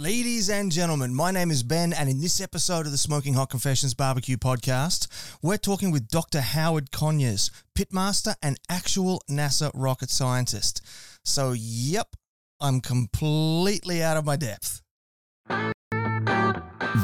[0.00, 3.50] Ladies and gentlemen, my name is Ben, and in this episode of the Smoking Hot
[3.50, 5.06] Confessions Barbecue Podcast,
[5.42, 6.40] we're talking with Dr.
[6.40, 10.80] Howard Conyers, pitmaster and actual NASA rocket scientist.
[11.22, 12.16] So, yep,
[12.62, 14.80] I'm completely out of my depth.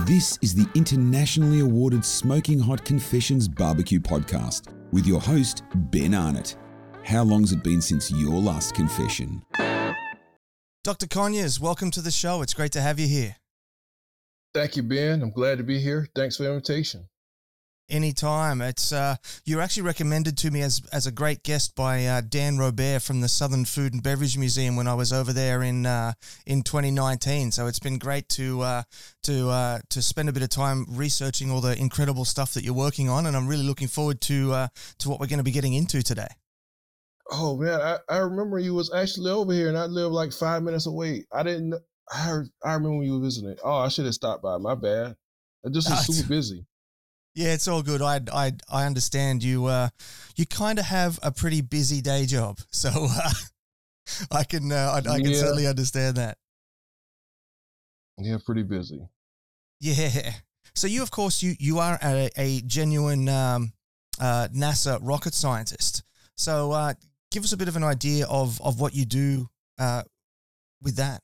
[0.07, 6.57] This is the internationally awarded Smoking Hot Confessions Barbecue Podcast with your host, Ben Arnott.
[7.05, 9.43] How long's it been since your last confession?
[10.87, 11.09] Dr.
[11.09, 12.43] Conyers, welcome to the show.
[12.43, 13.35] It's great to have you here.
[14.55, 15.21] Thank you, Ben.
[15.21, 16.07] I'm glad to be here.
[16.15, 17.09] Thanks for the invitation.
[17.91, 18.63] Anytime.
[18.63, 22.57] It's uh, you're actually recommended to me as as a great guest by uh, Dan
[22.57, 26.13] Robert from the Southern Food and Beverage Museum when I was over there in uh,
[26.47, 27.51] in 2019.
[27.51, 28.83] So it's been great to uh,
[29.25, 32.75] to uh, to spend a bit of time researching all the incredible stuff that you're
[32.75, 34.69] working on, and I'm really looking forward to uh,
[34.99, 36.29] to what we're going to be getting into today.
[37.31, 40.63] Oh man, I, I remember you was actually over here, and I live like five
[40.63, 41.25] minutes away.
[41.33, 41.75] I didn't.
[42.13, 43.57] I heard, I remember when you were visiting.
[43.65, 44.59] Oh, I should have stopped by.
[44.59, 45.17] My bad.
[45.65, 46.65] I just was super busy.
[47.35, 48.01] Yeah, it's all good.
[48.01, 49.67] I I I understand you.
[49.67, 49.89] Uh,
[50.37, 53.31] you kind of have a pretty busy day job, so uh,
[54.31, 55.41] I can uh, I, I can yeah.
[55.41, 56.39] certainly understand that.
[58.19, 59.07] Yeah, pretty busy.
[59.81, 60.33] Yeah.
[60.75, 63.73] So you, of course, you you are a, a genuine um,
[64.21, 66.03] uh, NASA rocket scientist.
[66.37, 66.95] So uh,
[67.31, 70.03] give us a bit of an idea of of what you do uh,
[70.83, 71.21] with that.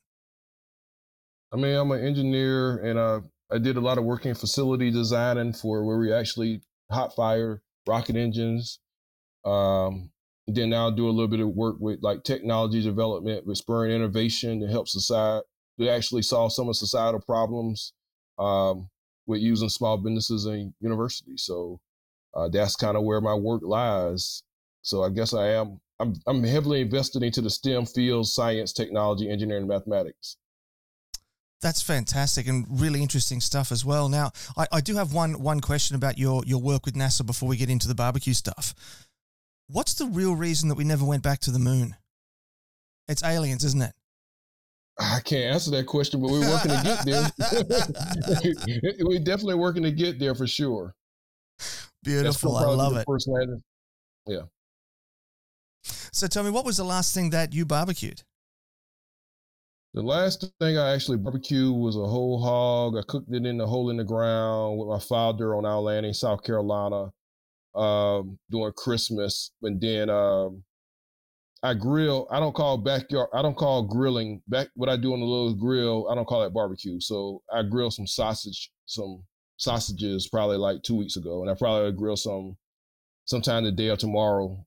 [1.53, 4.91] I mean, I'm an engineer, and uh, I did a lot of work in facility
[4.91, 8.81] designing for where we actually hot fire rocket engines.
[9.44, 10.11] Um,
[10.47, 13.92] then now I do a little bit of work with like technology development, with spurring
[13.92, 15.47] innovation to help society
[15.78, 17.92] to actually solve some of societal problems
[18.39, 18.89] um,
[19.27, 21.44] with using small businesses and universities.
[21.44, 21.81] So
[22.34, 24.42] uh, that's kind of where my work lies.
[24.83, 29.31] So I guess I am I'm I'm heavily invested into the STEM fields, science, technology,
[29.31, 30.36] engineering, and mathematics.
[31.61, 34.09] That's fantastic and really interesting stuff as well.
[34.09, 37.48] Now, I, I do have one one question about your your work with NASA before
[37.48, 38.75] we get into the barbecue stuff.
[39.69, 41.94] What's the real reason that we never went back to the moon?
[43.06, 43.93] It's aliens, isn't it?
[44.99, 47.31] I can't answer that question, but we're working to get there.
[49.06, 50.94] we're definitely working to get there for sure.
[52.03, 52.56] Beautiful.
[52.56, 53.05] I love it.
[53.06, 53.31] First
[54.26, 54.43] Yeah.
[56.12, 58.23] So tell me, what was the last thing that you barbecued?
[59.95, 62.97] The last thing I actually barbecued was a whole hog.
[62.97, 66.06] I cooked it in the hole in the ground with my father on our land
[66.06, 67.11] in South Carolina
[67.75, 69.53] um, during Christmas.
[69.62, 70.62] And then um,
[71.62, 72.27] I grill.
[72.31, 73.29] I don't call backyard.
[73.33, 74.69] I don't call grilling back.
[74.75, 77.00] What I do on the little grill, I don't call that barbecue.
[77.00, 79.23] So I grilled some sausage, some
[79.56, 82.56] sausages probably like two weeks ago, and I probably grill some
[83.25, 84.67] sometime today or tomorrow,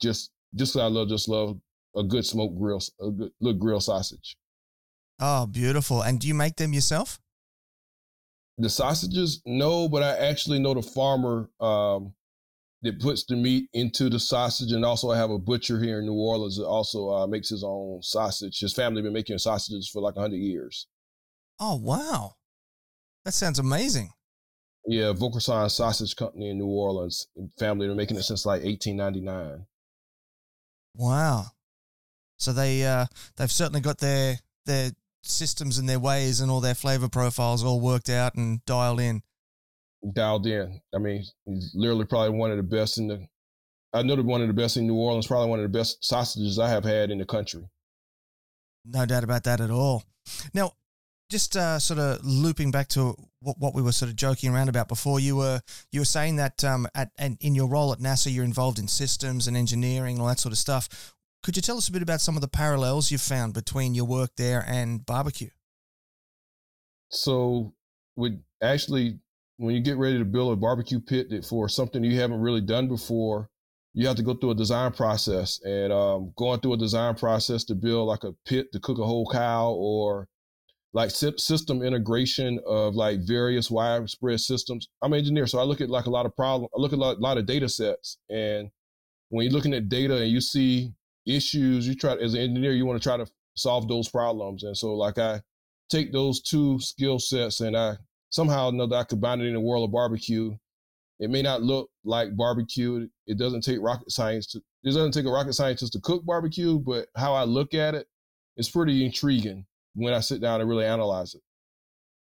[0.00, 1.58] just just I love just love
[1.96, 4.36] a good smoked grill, a good, good grill sausage.
[5.20, 6.02] Oh, beautiful!
[6.02, 7.20] And do you make them yourself?
[8.58, 12.12] The sausages, no, but I actually know the farmer um,
[12.82, 16.06] that puts the meat into the sausage, and also I have a butcher here in
[16.06, 18.58] New Orleans that also uh, makes his own sausage.
[18.60, 20.86] His family been making sausages for like hundred years.
[21.58, 22.34] Oh wow,
[23.24, 24.10] that sounds amazing.
[24.86, 27.28] Yeah, Vaucresson Sausage Company in New Orleans.
[27.58, 29.64] Family been making it since like 1899.
[30.94, 31.46] Wow.
[32.38, 34.90] So they uh, they've certainly got their their
[35.22, 39.22] systems and their ways and all their flavor profiles all worked out and dialed in.
[40.12, 40.80] Dialed in.
[40.94, 43.26] I mean, he's literally probably one of the best in the.
[43.92, 45.26] I know that one of the best in New Orleans.
[45.26, 47.68] Probably one of the best sausages I have had in the country.
[48.84, 50.02] No doubt about that at all.
[50.54, 50.72] Now,
[51.30, 54.68] just uh, sort of looping back to what, what we were sort of joking around
[54.68, 55.60] about before, you were
[55.90, 58.88] you were saying that um, at and in your role at NASA, you're involved in
[58.88, 61.14] systems and engineering and all that sort of stuff.
[61.42, 64.04] Could you tell us a bit about some of the parallels you've found between your
[64.04, 65.50] work there and barbecue?
[67.10, 67.74] So,
[68.16, 69.18] with actually,
[69.56, 72.88] when you get ready to build a barbecue pit for something you haven't really done
[72.88, 73.50] before,
[73.94, 75.60] you have to go through a design process.
[75.64, 79.04] And um, going through a design process to build like a pit to cook a
[79.04, 80.28] whole cow or
[80.94, 84.88] like system integration of like various widespread systems.
[85.00, 86.68] I'm an engineer, so I look at like a lot of problem.
[86.76, 88.70] I look at a lot, lot of data sets, and
[89.30, 90.92] when you're looking at data and you see
[91.26, 94.64] issues, you try as an engineer, you want to try to solve those problems.
[94.64, 95.40] And so, like I
[95.88, 97.96] take those two skill sets and I
[98.28, 100.54] somehow know that I combine it in the world of barbecue.
[101.18, 103.08] It may not look like barbecue.
[103.26, 104.58] It doesn't take rocket science to.
[104.84, 108.08] It doesn't take a rocket scientist to cook barbecue, but how I look at it,
[108.56, 111.42] it's pretty intriguing when I sit down and really analyze it.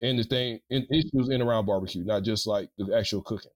[0.03, 3.53] And the thing, and issues in around barbecue, not just like the actual cooking.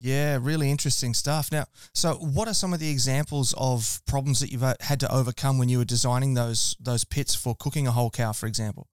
[0.00, 1.52] Yeah, really interesting stuff.
[1.52, 5.58] Now, so what are some of the examples of problems that you've had to overcome
[5.58, 8.88] when you were designing those those pits for cooking a whole cow, for example?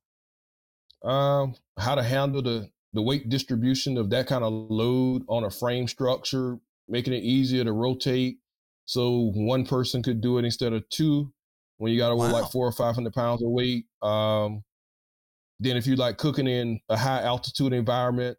[1.03, 5.49] Um, how to handle the the weight distribution of that kind of load on a
[5.49, 6.59] frame structure,
[6.89, 8.39] making it easier to rotate,
[8.83, 11.31] so one person could do it instead of two.
[11.77, 12.31] When you got to wow.
[12.31, 14.63] like four or five hundred pounds of weight, um,
[15.59, 18.37] then if you like cooking in a high altitude environment,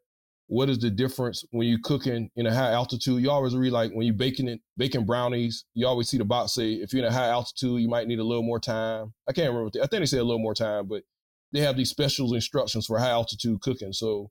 [0.48, 3.22] what is the difference when you're cooking in a high altitude?
[3.22, 6.54] You always read like when you're baking it, baking brownies, you always see the box
[6.54, 9.12] say if you're in a high altitude, you might need a little more time.
[9.28, 9.78] I can't remember.
[9.82, 11.02] I think they say a little more time, but
[11.52, 13.92] they have these special instructions for high altitude cooking.
[13.92, 14.30] So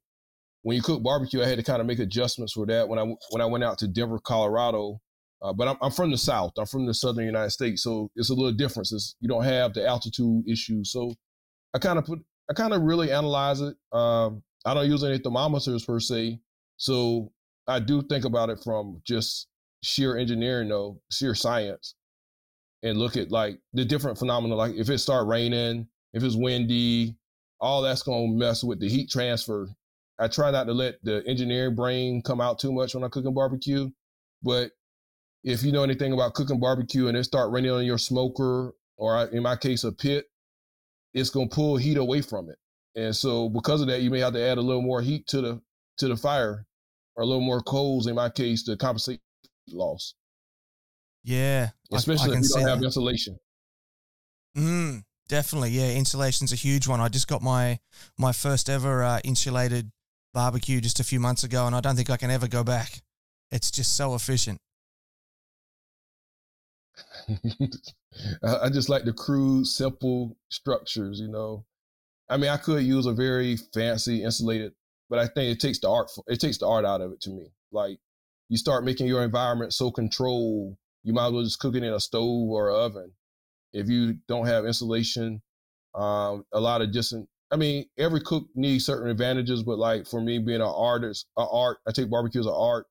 [0.63, 2.87] when you cook barbecue, I had to kind of make adjustments for that.
[2.87, 4.99] When I when I went out to Denver, Colorado,
[5.41, 6.53] uh, but I'm, I'm from the South.
[6.57, 8.89] I'm from the Southern United States, so it's a little different.
[8.91, 10.83] It's, you don't have the altitude issue.
[10.83, 11.13] So
[11.73, 12.19] I kind of put
[12.49, 13.75] I kind of really analyze it.
[13.91, 16.39] Um, I don't use any thermometers per se.
[16.77, 17.31] So
[17.67, 19.47] I do think about it from just
[19.83, 21.95] sheer engineering, though, sheer science,
[22.83, 24.55] and look at like the different phenomena.
[24.55, 27.15] Like if it start raining, if it's windy,
[27.59, 29.67] all that's to mess with the heat transfer.
[30.19, 33.35] I try not to let the engineering brain come out too much when I'm cooking
[33.35, 33.91] barbecue,
[34.41, 34.71] but
[35.47, 39.23] if you know anything about cooking barbecue and it start raining on your smoker, or
[39.27, 40.25] in my case, a pit,
[41.13, 42.57] it's going to pull heat away from it.
[42.99, 45.41] And so because of that, you may have to add a little more heat to
[45.41, 45.61] the
[45.99, 46.65] to the fire
[47.15, 49.21] or a little more coals in my case to compensate
[49.69, 50.15] loss.
[51.23, 51.69] Yeah.
[51.93, 52.85] Especially I, I if you don't have that.
[52.85, 53.39] insulation.
[54.57, 55.69] Mm, definitely.
[55.69, 55.91] Yeah.
[55.91, 56.99] Insulation's a huge one.
[56.99, 57.79] I just got my
[58.17, 59.91] my first ever uh, insulated
[60.33, 63.01] barbecue just a few months ago and I don't think I can ever go back.
[63.49, 64.59] It's just so efficient.
[68.43, 71.65] I just like the crude, simple structures, you know.
[72.29, 74.73] I mean, I could use a very fancy insulated,
[75.09, 76.09] but I think it takes the art.
[76.27, 77.47] It takes the art out of it to me.
[77.71, 77.99] Like
[78.49, 81.93] you start making your environment so controlled, you might as well just cook it in
[81.93, 83.11] a stove or oven.
[83.73, 85.41] If you don't have insulation,
[85.95, 87.29] um, a lot of different.
[87.51, 91.47] I mean, every cook needs certain advantages, but like for me, being an artist, an
[91.49, 92.87] art, I take barbecue as an art.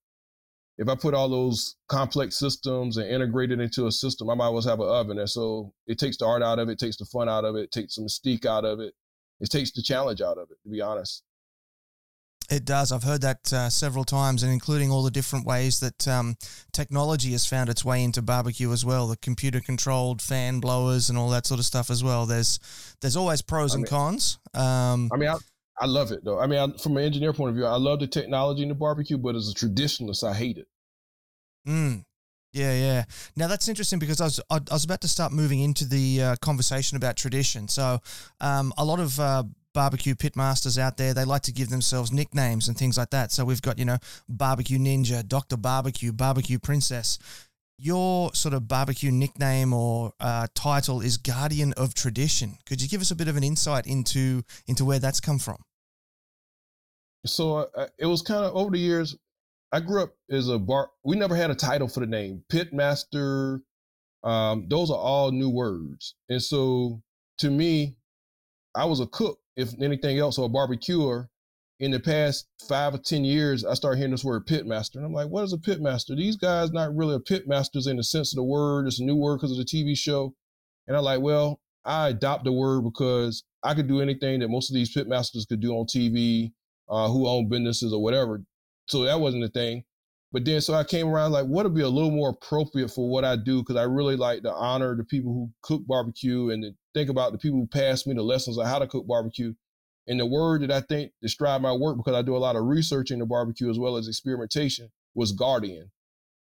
[0.79, 4.55] If I put all those complex systems and integrate it into a system, I might
[4.55, 5.19] as well have an oven.
[5.19, 7.73] And so it takes the art out of it, takes the fun out of it,
[7.73, 8.93] takes some mystique out of it
[9.41, 11.23] it takes the challenge out of it, to be honest.
[12.49, 12.93] It does.
[12.93, 16.37] I've heard that uh, several times, and including all the different ways that um,
[16.73, 19.09] technology has found its way into barbecue as well.
[19.09, 22.25] The computer-controlled fan blowers and all that sort of stuff as well.
[22.25, 22.61] There's
[23.01, 24.39] there's always pros I mean, and cons.
[24.55, 25.37] Um, I mean, I,
[25.79, 26.41] I love it though.
[26.41, 28.75] I mean, I, from an engineer point of view, I love the technology in the
[28.75, 30.67] barbecue, but as a traditionalist, I hate it.
[31.69, 32.05] Mm,
[32.53, 33.05] yeah, yeah.
[33.37, 36.37] Now that's interesting because I was I, was about to start moving into the uh,
[36.41, 37.69] conversation about tradition.
[37.69, 38.01] So,
[38.41, 39.45] um, a lot of uh,
[39.75, 43.31] barbecue pitmasters out there they like to give themselves nicknames and things like that.
[43.31, 47.19] So we've got you know barbecue ninja, Doctor Barbecue, Barbecue Princess.
[47.79, 52.57] Your sort of barbecue nickname or uh, title is Guardian of Tradition.
[52.65, 55.66] Could you give us a bit of an insight into into where that's come from?
[57.27, 59.17] So uh, it was kind of over the years.
[59.73, 60.91] I grew up as a bar.
[61.05, 62.45] We never had a title for the name.
[62.51, 63.61] Pitmaster.
[64.23, 66.15] Um, those are all new words.
[66.29, 67.03] And so
[67.39, 67.97] to me,
[68.75, 71.29] I was a cook, if anything else, or a barbecuer.
[71.79, 74.97] In the past five or 10 years, I started hearing this word pitmaster.
[74.97, 76.17] And I'm like, what is a pitmaster?
[76.17, 78.87] These guys not really a pitmasters in the sense of the word.
[78.87, 80.35] It's a new word because of the TV show.
[80.89, 84.71] And I'm like, well, I adopt the word because I could do anything that most
[84.71, 86.53] of these pitmasters could do on TV,
[86.89, 88.43] uh, who own businesses or whatever.
[88.87, 89.85] So that wasn't a thing.
[90.33, 93.09] But then, so I came around like, what would be a little more appropriate for
[93.09, 93.63] what I do?
[93.63, 97.39] Because I really like to honor the people who cook barbecue and think about the
[97.39, 99.55] people who passed me the lessons on how to cook barbecue.
[100.09, 102.65] And the word that I think describe my work, because I do a lot of
[102.65, 105.91] research into barbecue as well as experimentation, was guardian.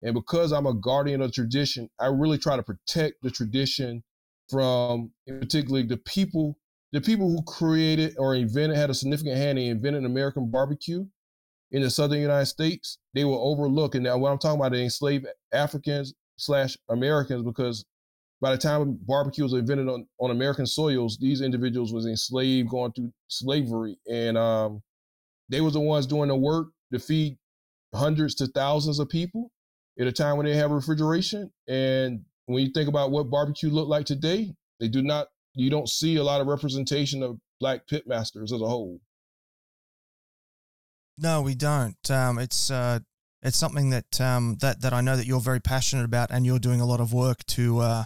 [0.01, 4.03] And because I'm a guardian of tradition, I really try to protect the tradition
[4.49, 6.57] from, particularly the people,
[6.91, 11.05] the people who created or invented, had a significant hand in inventing American barbecue
[11.71, 13.95] in the southern United States, they were overlooked.
[13.95, 17.85] And now what I'm talking about, they enslaved Africans slash Americans because
[18.41, 22.91] by the time barbecue was invented on, on American soils, these individuals was enslaved going
[22.91, 23.97] through slavery.
[24.09, 24.81] And um,
[25.47, 27.37] they was the ones doing the work to feed
[27.93, 29.51] hundreds to thousands of people
[29.99, 31.51] at a time when they have refrigeration.
[31.67, 35.89] And when you think about what barbecue looked like today, they do not, you don't
[35.89, 38.99] see a lot of representation of black pitmasters as a whole.
[41.17, 42.09] No, we don't.
[42.09, 42.99] Um, it's uh,
[43.41, 46.59] it's something that um, that that I know that you're very passionate about, and you're
[46.59, 48.03] doing a lot of work to uh,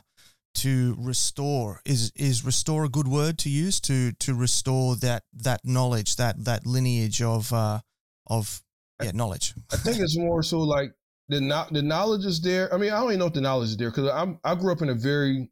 [0.55, 1.81] to restore.
[1.85, 6.43] Is is restore a good word to use to to restore that that knowledge, that
[6.45, 7.79] that lineage of uh,
[8.27, 8.61] of
[9.01, 9.53] yeah knowledge?
[9.71, 10.91] I think it's more so like
[11.29, 12.73] the no, the knowledge is there.
[12.73, 14.71] I mean, I don't even know if the knowledge is there because I'm I grew
[14.71, 15.49] up in a very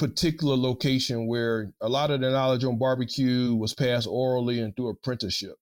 [0.00, 4.88] particular location where a lot of the knowledge on barbecue was passed orally and through
[4.88, 5.56] apprenticeship.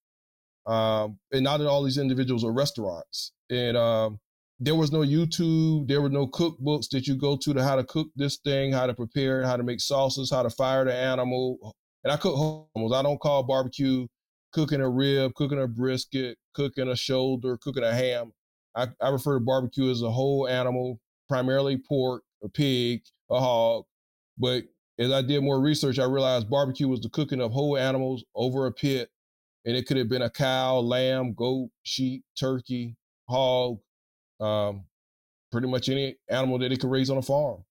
[0.64, 3.32] Um, and not all these individuals are restaurants.
[3.50, 4.20] And um,
[4.60, 7.82] there was no YouTube, there were no cookbooks that you go to to how to
[7.82, 10.94] cook this thing, how to prepare it, how to make sauces, how to fire the
[10.94, 11.74] animal.
[12.04, 12.36] And I cook
[12.76, 12.92] animals.
[12.94, 14.06] I don't call barbecue
[14.52, 18.32] cooking a rib, cooking a brisket, cooking a shoulder, cooking a ham.
[18.76, 23.84] I, I refer to barbecue as a whole animal, primarily pork, a pig, a hog,
[24.38, 24.64] but
[24.98, 28.66] as I did more research, I realized barbecue was the cooking of whole animals over
[28.66, 29.10] a pit.
[29.64, 32.96] And it could have been a cow, lamb, goat, sheep, turkey,
[33.28, 33.78] hog,
[34.40, 34.84] um,
[35.52, 37.64] pretty much any animal that it could raise on a farm.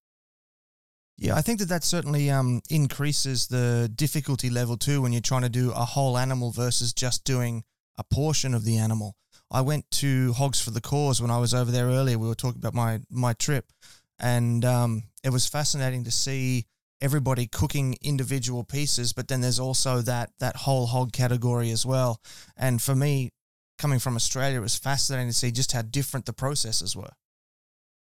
[1.17, 5.41] Yeah, I think that that certainly um, increases the difficulty level too when you're trying
[5.41, 7.63] to do a whole animal versus just doing
[7.97, 9.15] a portion of the animal.
[9.49, 12.19] I went to Hogs for the Cause when I was over there earlier.
[12.19, 13.71] We were talking about my my trip,
[14.19, 16.65] and um, it was fascinating to see
[17.01, 22.21] everybody cooking individual pieces, but then there's also that that whole hog category as well.
[22.55, 23.31] And for me,
[23.77, 27.11] coming from Australia, it was fascinating to see just how different the processes were.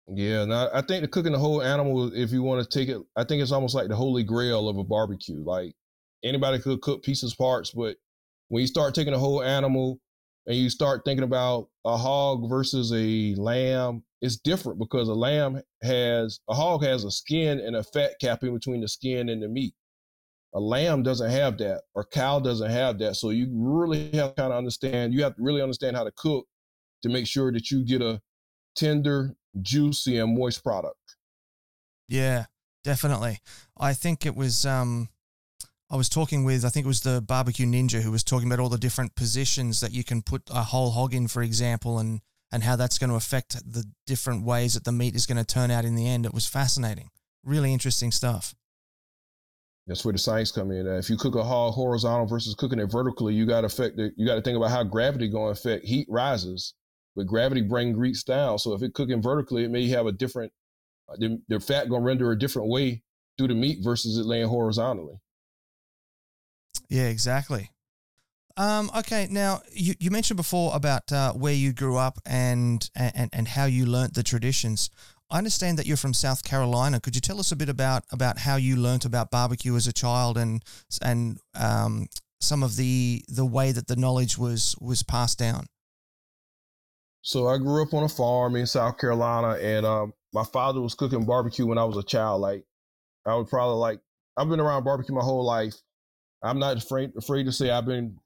[0.08, 3.00] Yeah, now I think the cooking the whole animal, if you want to take it,
[3.16, 5.42] I think it's almost like the holy grail of a barbecue.
[5.42, 5.72] Like
[6.24, 7.96] anybody could cook pieces, parts, but
[8.48, 10.00] when you start taking a whole animal
[10.46, 15.60] and you start thinking about a hog versus a lamb it's different because a lamb
[15.82, 19.42] has a hog has a skin and a fat cap in between the skin and
[19.42, 19.74] the meat.
[20.54, 23.16] A lamb doesn't have that, or cow doesn't have that.
[23.16, 25.12] So you really have to kind of understand.
[25.12, 26.46] You have to really understand how to cook
[27.02, 28.18] to make sure that you get a
[28.74, 30.96] tender, juicy, and moist product.
[32.08, 32.46] Yeah,
[32.82, 33.40] definitely.
[33.76, 34.64] I think it was.
[34.64, 35.10] Um,
[35.90, 38.58] I was talking with, I think it was the barbecue ninja who was talking about
[38.58, 42.22] all the different positions that you can put a whole hog in, for example, and
[42.54, 45.44] and how that's going to affect the different ways that the meat is going to
[45.44, 46.24] turn out in the end.
[46.24, 47.10] It was fascinating.
[47.42, 48.54] Really interesting stuff.
[49.88, 50.86] That's where the science come in.
[50.86, 53.98] Uh, if you cook a hog horizontal versus cooking it vertically, you got to affect
[53.98, 54.14] it.
[54.16, 56.74] You got to think about how gravity going to affect heat rises,
[57.16, 58.60] but gravity bring grease down.
[58.60, 60.52] So if it cooking vertically, it may have a different.
[61.08, 63.02] Uh, the, the fat going to render a different way
[63.36, 65.16] through the meat versus it laying horizontally.
[66.88, 67.70] Yeah, exactly.
[68.56, 73.30] Um, okay, now you, you mentioned before about uh, where you grew up and, and
[73.32, 74.90] and how you learnt the traditions.
[75.30, 77.00] I understand that you're from South Carolina.
[77.00, 79.92] Could you tell us a bit about about how you learnt about barbecue as a
[79.92, 80.62] child and
[81.02, 82.06] and um,
[82.40, 85.66] some of the the way that the knowledge was was passed down?
[87.22, 90.94] So I grew up on a farm in South Carolina, and um, my father was
[90.94, 92.40] cooking barbecue when I was a child.
[92.40, 92.64] Like
[93.26, 93.98] I was probably like
[94.36, 95.74] I've been around barbecue my whole life.
[96.42, 98.18] I'm not afraid afraid to say I've been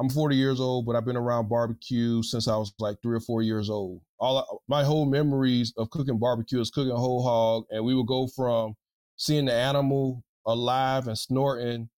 [0.00, 3.20] I'm 40 years old, but I've been around barbecue since I was like three or
[3.20, 4.00] four years old.
[4.18, 8.26] All my whole memories of cooking barbecue is cooking whole hog, and we would go
[8.26, 8.74] from
[9.16, 11.90] seeing the animal alive and snorting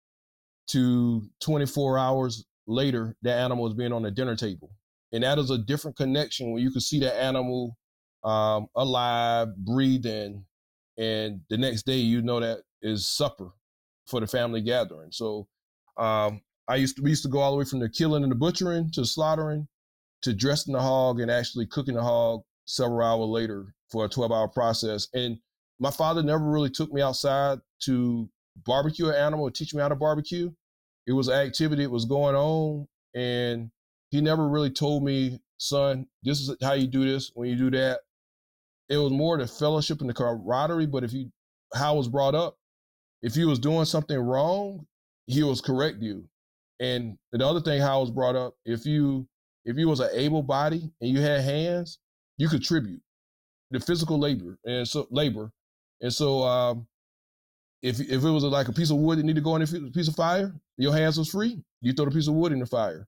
[0.67, 4.73] to 24 hours later, the animal is being on the dinner table,
[5.13, 7.79] and that is a different connection when you can see the animal
[8.25, 10.45] um, alive, breathing,
[10.99, 13.53] and the next day you know that is supper
[14.09, 15.13] for the family gathering.
[15.13, 15.47] So
[15.97, 18.33] um, I used to we used to go all the way from the killing and
[18.33, 19.69] the butchering to slaughtering
[20.23, 24.33] to dressing the hog and actually cooking the hog several hours later for a 12
[24.33, 25.09] hour process.
[25.13, 25.39] And
[25.79, 28.29] my father never really took me outside to
[28.65, 30.51] barbecue an animal or teach me how to barbecue.
[31.07, 32.87] It was an activity that was going on.
[33.15, 33.71] And
[34.11, 37.71] he never really told me, son, this is how you do this when you do
[37.73, 38.01] that.
[38.89, 40.87] It was more the fellowship and the camaraderie.
[40.87, 41.31] But if you,
[41.75, 42.57] how I was brought up,
[43.23, 44.87] if you was doing something wrong,
[45.27, 46.29] he was correct you.
[46.83, 49.29] And the other thing how I was brought up, if you
[49.65, 52.01] if you was an able body and you had hands,
[52.39, 53.01] you contribute
[53.71, 55.53] the physical labor and so labor.
[56.01, 56.89] And so um,
[57.83, 59.91] if if it was like a piece of wood that need to go in a
[59.93, 61.63] piece of fire, your hands was free.
[61.83, 63.07] You throw the piece of wood in the fire.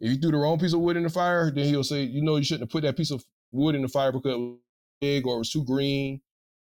[0.00, 2.22] If you threw the wrong piece of wood in the fire, then he'll say, you
[2.22, 4.58] know, you shouldn't have put that piece of wood in the fire because it was
[5.00, 6.20] big or it was too green.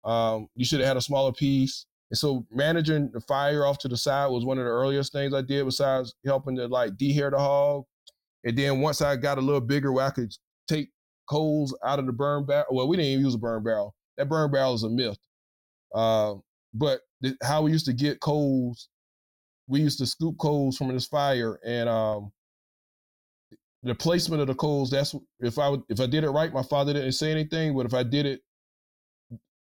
[0.06, 1.86] Um, you should have had a smaller piece.
[2.16, 5.34] And so managing the fire off to the side was one of the earliest things
[5.34, 7.84] I did besides helping to like dehair the hog.
[8.46, 10.32] And then once I got a little bigger where I could
[10.66, 10.92] take
[11.30, 13.96] coals out of the burn barrel, well, we didn't even use a burn barrel.
[14.16, 15.18] That burn barrel is a myth.
[15.94, 16.36] Uh,
[16.74, 18.88] but th- how we used to get coals,
[19.68, 22.32] we used to scoop coals from this fire and um,
[23.84, 26.94] the placement of the coals, that's if I if I did it right, my father
[26.94, 28.40] didn't say anything, but if I did it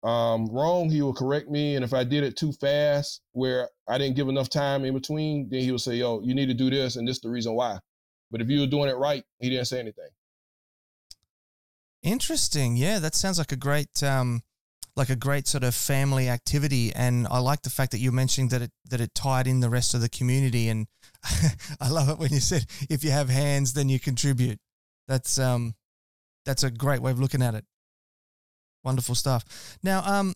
[0.04, 1.76] um, wrong, he will correct me.
[1.76, 5.50] And if I did it too fast, where I didn't give enough time in between,
[5.50, 7.54] then he would say, "Yo, you need to do this, and this is the reason
[7.54, 7.80] why."
[8.30, 10.10] But if you were doing it right, he didn't say anything.
[12.02, 12.76] Interesting.
[12.76, 14.44] Yeah, that sounds like a great um,
[14.96, 18.50] like a great sort of family activity, and I like the fact that you mentioned
[18.52, 20.68] that it that it tied in the rest of the community.
[20.68, 20.88] And
[21.80, 24.60] I love it when you said if you have hands, then you contribute.
[25.08, 25.76] That's um,
[26.46, 27.66] that's a great way of looking at it.
[28.84, 29.78] Wonderful stuff.
[29.82, 30.34] Now, um,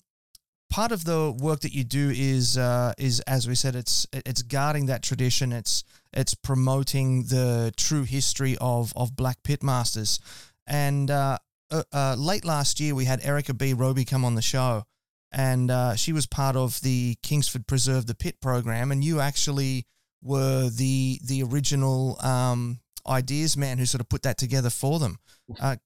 [0.70, 4.42] part of the work that you do is uh, is as we said, it's it's
[4.42, 5.52] guarding that tradition.
[5.52, 10.20] It's it's promoting the true history of of Black pit masters.
[10.66, 11.38] And uh,
[11.72, 13.74] uh, uh, late last year, we had Erica B.
[13.74, 14.84] Roby come on the show,
[15.32, 19.86] and uh, she was part of the Kingsford Preserve the Pit program, and you actually
[20.22, 25.18] were the the original um, ideas man who sort of put that together for them.
[25.60, 25.78] Uh,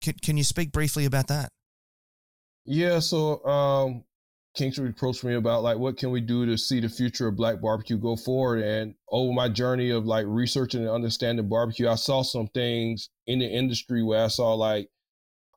[0.00, 1.50] can, can you speak briefly about that?
[2.70, 4.04] Yeah, so um,
[4.54, 7.62] Kingsford approached me about like what can we do to see the future of black
[7.62, 8.62] barbecue go forward.
[8.62, 13.38] And over my journey of like researching and understanding barbecue, I saw some things in
[13.38, 14.90] the industry where I saw like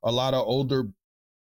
[0.04, 0.86] a lot of older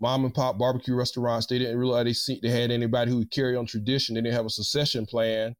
[0.01, 1.47] mom and pop barbecue restaurants.
[1.47, 4.15] They didn't realize they they had anybody who would carry on tradition.
[4.15, 5.55] They didn't have a succession plan.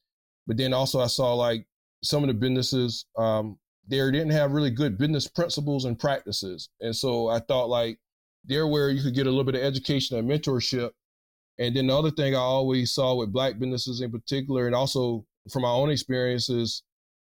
[0.46, 1.66] But then also I saw like
[2.04, 6.68] some of the businesses um, there didn't have really good business principles and practices.
[6.82, 7.98] And so I thought like
[8.46, 10.92] there where you could get a little bit of education and mentorship
[11.62, 15.26] and then the other thing I always saw with black businesses in particular, and also
[15.52, 16.82] from my own experiences,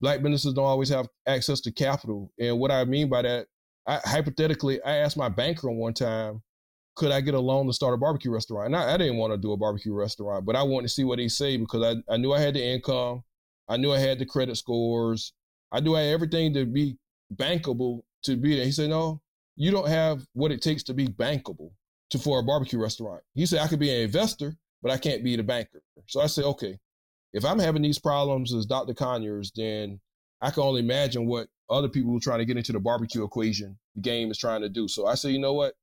[0.02, 2.32] black businesses don't always have access to capital.
[2.40, 3.48] And what I mean by that,
[3.88, 6.42] I, hypothetically, I asked my banker one time,
[6.96, 8.68] could I get a loan to start a barbecue restaurant?
[8.68, 11.04] And I, I didn't want to do a barbecue restaurant, but I wanted to see
[11.04, 13.24] what he say because I, I knew I had the income.
[13.68, 15.34] I knew I had the credit scores.
[15.72, 16.98] I knew I had everything to be
[17.36, 18.66] bankable to be there.
[18.66, 19.22] He said, no,
[19.56, 21.72] you don't have what it takes to be bankable
[22.10, 23.22] to for a barbecue restaurant.
[23.34, 25.82] He said I could be an investor, but I can't be the banker.
[26.08, 26.78] So I said, okay,
[27.34, 28.94] if I'm having these problems as Dr.
[28.94, 30.00] Conyers, then
[30.42, 33.24] I can only imagine what other people who are trying to get into the barbecue
[33.24, 34.88] equation, the game is trying to do.
[34.88, 35.74] So I said, you know what?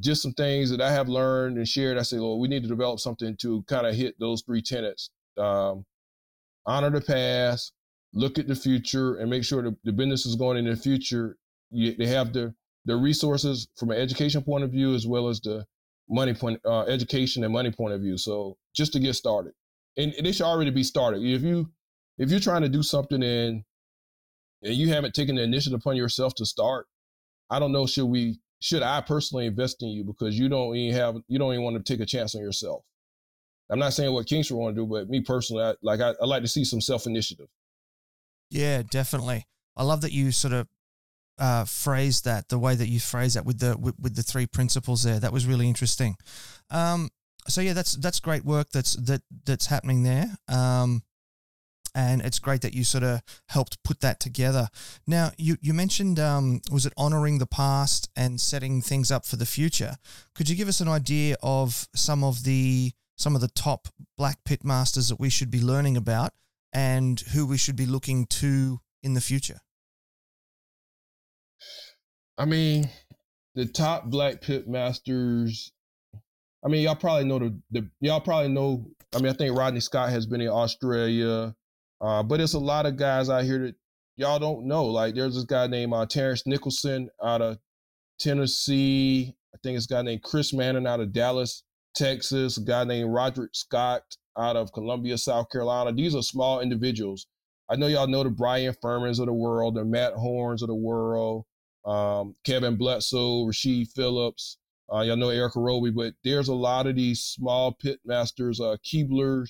[0.00, 1.98] Just some things that I have learned and shared.
[1.98, 5.10] I said, well, we need to develop something to kind of hit those three tenets.
[5.38, 5.84] Um,
[6.66, 7.72] honor the past,
[8.12, 11.36] look at the future, and make sure the, the business is going in the future.
[11.70, 12.54] You, they have the
[12.90, 15.64] the resources from an education point of view as well as the
[16.08, 18.18] money point uh, education and money point of view.
[18.18, 19.52] So just to get started.
[19.96, 21.22] And it should already be started.
[21.22, 21.70] If you
[22.18, 23.62] if you're trying to do something and
[24.62, 26.86] and you haven't taken the initiative upon yourself to start
[27.48, 30.04] i don't know should we should i personally invest in you?
[30.04, 32.82] Because you don't even have you don't even want to take a chance on yourself.
[33.70, 36.26] I'm not saying what kingsford want to do but me personally I, like I, I
[36.26, 37.48] like to see some self-initiative.
[38.50, 39.46] Yeah definitely.
[39.76, 40.68] I love that you sort of
[41.40, 44.46] uh, phrase that the way that you phrase that with the with, with, the three
[44.46, 45.18] principles there.
[45.18, 46.16] That was really interesting.
[46.70, 47.10] Um,
[47.48, 50.36] so yeah, that's that's great work that's that that's happening there.
[50.48, 51.02] Um,
[51.94, 54.68] and it's great that you sort of helped put that together.
[55.08, 59.34] Now, you, you mentioned, um, was it honoring the past and setting things up for
[59.34, 59.96] the future?
[60.34, 64.38] Could you give us an idea of some of the some of the top black
[64.44, 66.32] pit masters that we should be learning about
[66.72, 69.60] and who we should be looking to in the future?
[72.40, 72.88] I mean,
[73.54, 75.72] the top black pit masters.
[76.64, 78.86] I mean, y'all probably know the, the y'all probably know.
[79.14, 81.54] I mean, I think Rodney Scott has been in Australia,
[82.00, 83.74] uh, but it's a lot of guys out here that
[84.16, 84.86] y'all don't know.
[84.86, 87.58] Like, there's this guy named uh, Terrence Nicholson out of
[88.18, 89.34] Tennessee.
[89.54, 91.62] I think it's a guy named Chris Manning out of Dallas,
[91.94, 92.56] Texas.
[92.56, 94.00] A guy named Roderick Scott
[94.38, 95.92] out of Columbia, South Carolina.
[95.92, 97.26] These are small individuals.
[97.68, 100.74] I know y'all know the Bryan Furmans of the world, the Matt Horns of the
[100.74, 101.44] world
[101.84, 104.58] um, Kevin Bludso, Rasheed Phillips.
[104.92, 108.76] Uh, y'all know Erica Roby, but there's a lot of these small pit masters, uh,
[108.84, 109.48] Keeblers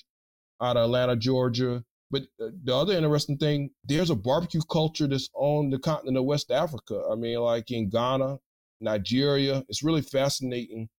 [0.61, 1.83] out of Atlanta, Georgia.
[2.11, 6.25] But uh, the other interesting thing, there's a barbecue culture that's on the continent of
[6.25, 7.01] West Africa.
[7.11, 8.37] I mean, like in Ghana,
[8.81, 9.63] Nigeria.
[9.69, 10.89] It's really fascinating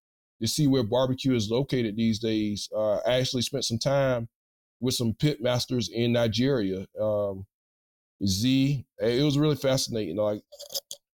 [0.40, 2.68] to see where barbecue is located these days.
[2.75, 4.29] Uh, I actually spent some time
[4.81, 6.87] with some pit masters in Nigeria.
[7.01, 7.47] Um,
[8.25, 10.16] Z, it was really fascinating.
[10.16, 10.42] Like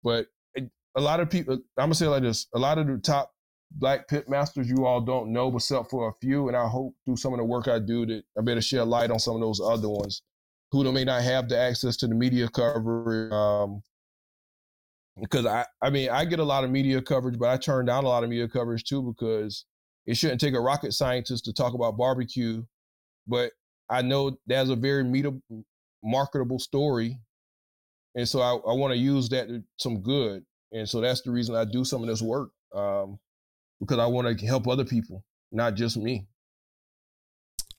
[0.07, 0.27] but
[0.95, 3.29] a lot of people, I'm gonna say like this: a lot of the top
[3.71, 6.47] black pit masters you all don't know, except for a few.
[6.47, 9.11] And I hope through some of the work I do that I better shed light
[9.11, 10.21] on some of those other ones
[10.71, 13.33] who may not have the access to the media coverage.
[13.33, 13.83] Um,
[15.19, 18.05] because I, I mean, I get a lot of media coverage, but I turn down
[18.05, 19.65] a lot of media coverage too because
[20.05, 22.63] it shouldn't take a rocket scientist to talk about barbecue.
[23.27, 23.51] But
[23.89, 25.41] I know that's a very meetable,
[26.01, 27.19] marketable story
[28.17, 30.43] and so I, I want to use that to some good.
[30.71, 33.19] And so that's the reason I do some of this work um,
[33.79, 36.25] because I want to help other people, not just me.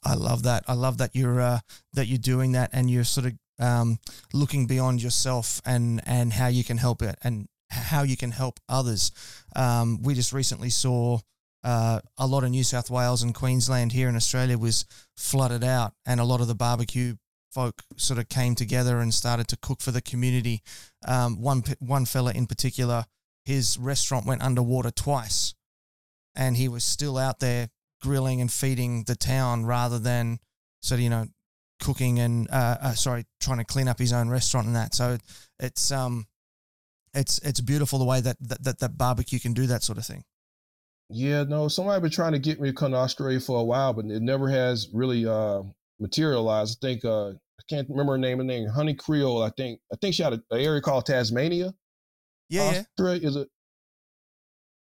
[0.05, 0.62] I love that.
[0.68, 1.59] I love that you're uh,
[1.92, 3.98] that you're doing that, and you're sort of um,
[4.33, 8.61] looking beyond yourself and and how you can help it and how you can help
[8.68, 9.11] others.
[9.57, 11.18] Um, we just recently saw
[11.64, 15.94] uh, a lot of New South Wales and Queensland here in Australia was flooded out,
[16.07, 17.16] and a lot of the barbecue
[17.50, 20.62] folk sort of came together and started to cook for the community.
[21.06, 23.04] Um, one one fella in particular,
[23.44, 25.54] his restaurant went underwater twice,
[26.34, 30.38] and he was still out there grilling and feeding the town rather than
[30.80, 31.26] sort of you know
[31.80, 34.94] cooking and uh, uh, sorry trying to clean up his own restaurant and that.
[34.94, 35.18] So
[35.58, 36.26] it's um
[37.14, 40.06] it's it's beautiful the way that that, that, that barbecue can do that sort of
[40.06, 40.24] thing.
[41.11, 43.94] Yeah, no, somebody been trying to get me to come to Australia for a while,
[43.94, 45.62] but it never has really uh,
[46.00, 46.78] materialized.
[46.82, 48.38] I think uh, I can't remember her name.
[48.38, 49.42] Her name Honey Creole.
[49.42, 51.74] I think I think she had an area called Tasmania.
[52.48, 53.28] Yeah, Australia yeah.
[53.28, 53.48] is it?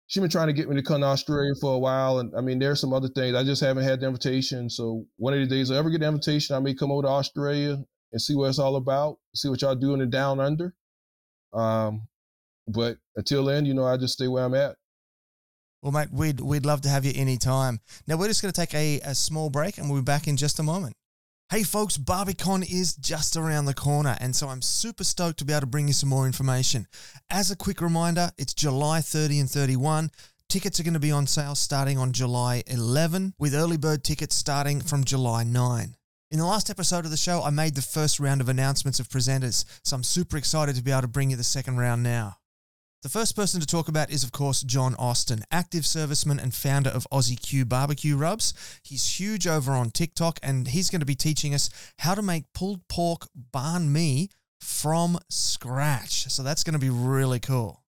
[0.08, 2.40] She's been trying to get me to come to Australia for a while, and I
[2.40, 3.34] mean, there's some other things.
[3.34, 4.70] I just haven't had the invitation.
[4.70, 7.08] So one of the days I ever get the invitation, I may come over to
[7.08, 7.78] Australia
[8.12, 10.74] and see what it's all about, see what y'all doing in down under.
[11.52, 12.06] Um,
[12.68, 14.76] but until then, you know, I just stay where I'm at.
[15.82, 17.80] Well, mate, we'd we'd love to have you anytime.
[18.06, 20.36] Now we're just going to take a, a small break, and we'll be back in
[20.36, 20.96] just a moment.
[21.48, 25.52] Hey folks, Barbiecon is just around the corner, and so I'm super stoked to be
[25.52, 26.88] able to bring you some more information.
[27.30, 30.10] As a quick reminder, it's July 30 and 31.
[30.48, 34.34] Tickets are going to be on sale starting on July 11, with early bird tickets
[34.34, 35.94] starting from July 9.
[36.32, 39.08] In the last episode of the show, I made the first round of announcements of
[39.08, 42.38] presenters, so I'm super excited to be able to bring you the second round now.
[43.02, 46.90] The first person to talk about is, of course, John Austin, active serviceman and founder
[46.90, 48.54] of Aussie Q Barbecue Rubs.
[48.82, 52.52] He's huge over on TikTok and he's going to be teaching us how to make
[52.54, 54.30] pulled pork banh mi
[54.60, 56.30] from scratch.
[56.32, 57.82] So that's going to be really cool.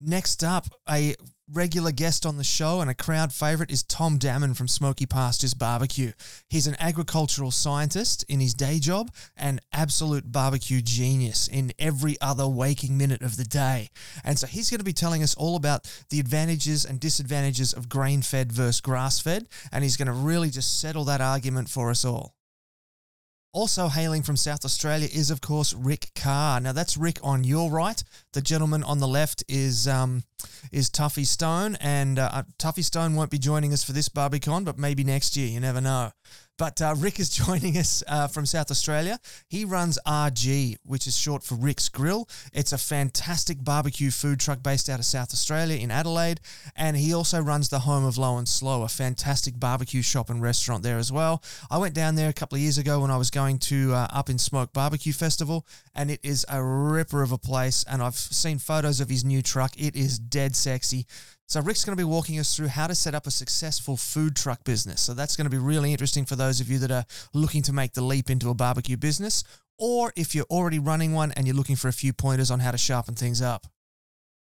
[0.00, 1.14] Next up, a
[1.50, 5.54] regular guest on the show and a crowd favorite is Tom Damon from Smoky Pastures
[5.54, 6.12] Barbecue.
[6.50, 12.46] He's an agricultural scientist in his day job and absolute barbecue genius in every other
[12.46, 13.88] waking minute of the day.
[14.22, 17.88] And so he's going to be telling us all about the advantages and disadvantages of
[17.88, 19.48] grain fed versus grass fed.
[19.72, 22.35] And he's going to really just settle that argument for us all.
[23.56, 26.60] Also hailing from South Australia is, of course, Rick Carr.
[26.60, 28.04] Now that's Rick on your right.
[28.34, 30.24] The gentleman on the left is um,
[30.70, 34.78] is Tuffy Stone, and uh, Tuffy Stone won't be joining us for this Barbiecon, but
[34.78, 35.48] maybe next year.
[35.48, 36.10] You never know.
[36.58, 39.18] But uh, Rick is joining us uh, from South Australia.
[39.48, 42.28] He runs RG, which is short for Rick's Grill.
[42.52, 46.40] It's a fantastic barbecue food truck based out of South Australia in Adelaide.
[46.74, 50.40] And he also runs the home of Low and Slow, a fantastic barbecue shop and
[50.40, 51.42] restaurant there as well.
[51.70, 54.08] I went down there a couple of years ago when I was going to uh,
[54.10, 57.84] Up in Smoke Barbecue Festival, and it is a ripper of a place.
[57.88, 59.72] And I've seen photos of his new truck.
[59.78, 61.06] It is dead sexy.
[61.48, 64.34] So, Rick's going to be walking us through how to set up a successful food
[64.34, 65.00] truck business.
[65.00, 67.04] So, that's going to be really interesting for those of you that are
[67.34, 69.44] looking to make the leap into a barbecue business,
[69.78, 72.72] or if you're already running one and you're looking for a few pointers on how
[72.72, 73.66] to sharpen things up.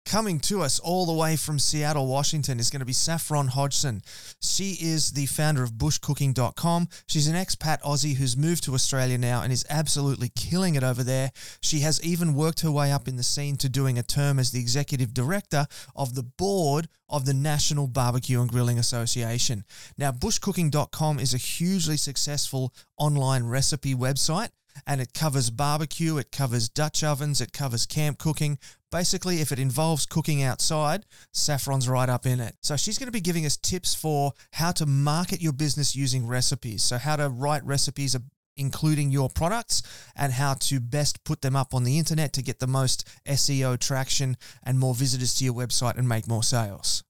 [0.06, 4.02] Coming to us all the way from Seattle, Washington is going to be Saffron Hodgson.
[4.40, 6.88] She is the founder of bushcooking.com.
[7.08, 11.02] She's an expat Aussie who's moved to Australia now and is absolutely killing it over
[11.02, 11.32] there.
[11.60, 14.52] She has even worked her way up in the scene to doing a term as
[14.52, 15.66] the executive director
[15.96, 19.64] of the board of the National Barbecue and Grilling Association.
[19.98, 24.50] Now, bushcooking.com is a hugely successful online recipe website
[24.86, 28.58] and it covers barbecue, it covers Dutch ovens, it covers camp cooking.
[28.96, 32.56] Basically, if it involves cooking outside, Saffron's right up in it.
[32.62, 36.26] So she's going to be giving us tips for how to market your business using
[36.26, 36.82] recipes.
[36.82, 38.16] So how to write recipes
[38.56, 39.82] including your products
[40.16, 43.78] and how to best put them up on the internet to get the most SEO
[43.78, 47.04] traction and more visitors to your website and make more sales.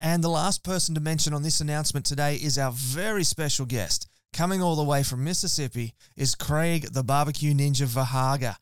[0.00, 4.08] And the last person to mention on this announcement today is our very special guest.
[4.32, 8.54] Coming all the way from Mississippi is Craig the Barbecue Ninja Verhage.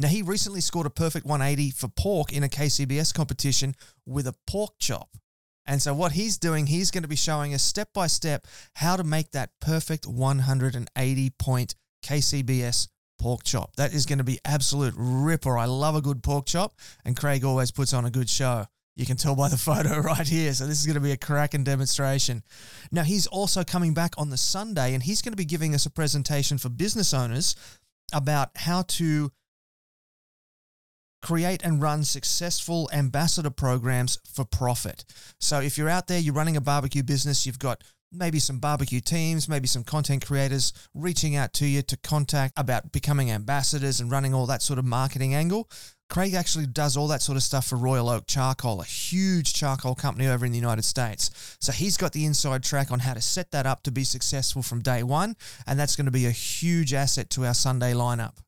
[0.00, 3.74] Now, he recently scored a perfect 180 for pork in a KCBS competition
[4.06, 5.10] with a pork chop.
[5.66, 8.96] And so, what he's doing, he's going to be showing us step by step how
[8.96, 13.76] to make that perfect 180 point KCBS pork chop.
[13.76, 15.58] That is going to be absolute ripper.
[15.58, 16.72] I love a good pork chop,
[17.04, 18.64] and Craig always puts on a good show.
[18.96, 20.54] You can tell by the photo right here.
[20.54, 22.42] So, this is going to be a cracking demonstration.
[22.90, 25.84] Now, he's also coming back on the Sunday and he's going to be giving us
[25.84, 27.54] a presentation for business owners
[28.14, 29.30] about how to
[31.22, 35.04] create and run successful ambassador programs for profit.
[35.38, 39.00] So, if you're out there, you're running a barbecue business, you've got maybe some barbecue
[39.00, 44.10] teams, maybe some content creators reaching out to you to contact about becoming ambassadors and
[44.10, 45.68] running all that sort of marketing angle.
[46.08, 49.94] Craig actually does all that sort of stuff for Royal Oak Charcoal, a huge charcoal
[49.94, 51.56] company over in the United States.
[51.60, 54.62] So he's got the inside track on how to set that up to be successful
[54.62, 55.36] from day one,
[55.68, 58.38] and that's going to be a huge asset to our Sunday lineup.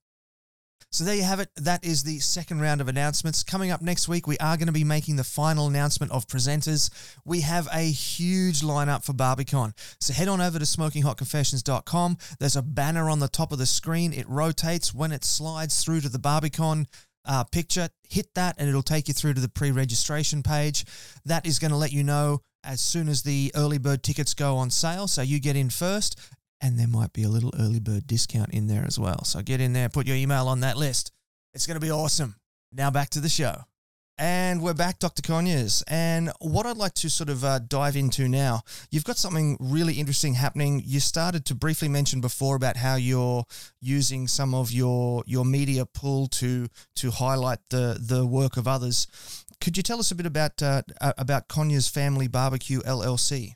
[0.92, 1.48] So there you have it.
[1.56, 3.42] That is the second round of announcements.
[3.42, 6.90] Coming up next week, we are going to be making the final announcement of presenters.
[7.24, 9.72] We have a huge lineup for Barbiecon.
[10.00, 12.18] So head on over to smokinghotconfessions.com.
[12.38, 14.12] There's a banner on the top of the screen.
[14.12, 16.84] It rotates when it slides through to the Barbiecon
[17.24, 17.88] uh, picture.
[18.10, 20.84] Hit that and it'll take you through to the pre registration page.
[21.24, 24.56] That is going to let you know as soon as the early bird tickets go
[24.56, 25.08] on sale.
[25.08, 26.20] So you get in first
[26.62, 29.24] and there might be a little early bird discount in there as well.
[29.24, 31.12] So get in there, put your email on that list.
[31.52, 32.36] It's going to be awesome.
[32.72, 33.56] Now back to the show.
[34.18, 35.22] And we're back, Dr.
[35.22, 35.82] Conyers.
[35.88, 39.94] And what I'd like to sort of uh, dive into now, you've got something really
[39.94, 40.82] interesting happening.
[40.84, 43.44] You started to briefly mention before about how you're
[43.80, 49.08] using some of your your media pull to to highlight the the work of others.
[49.60, 53.54] Could you tell us a bit about uh, about Conyers Family Barbecue LLC?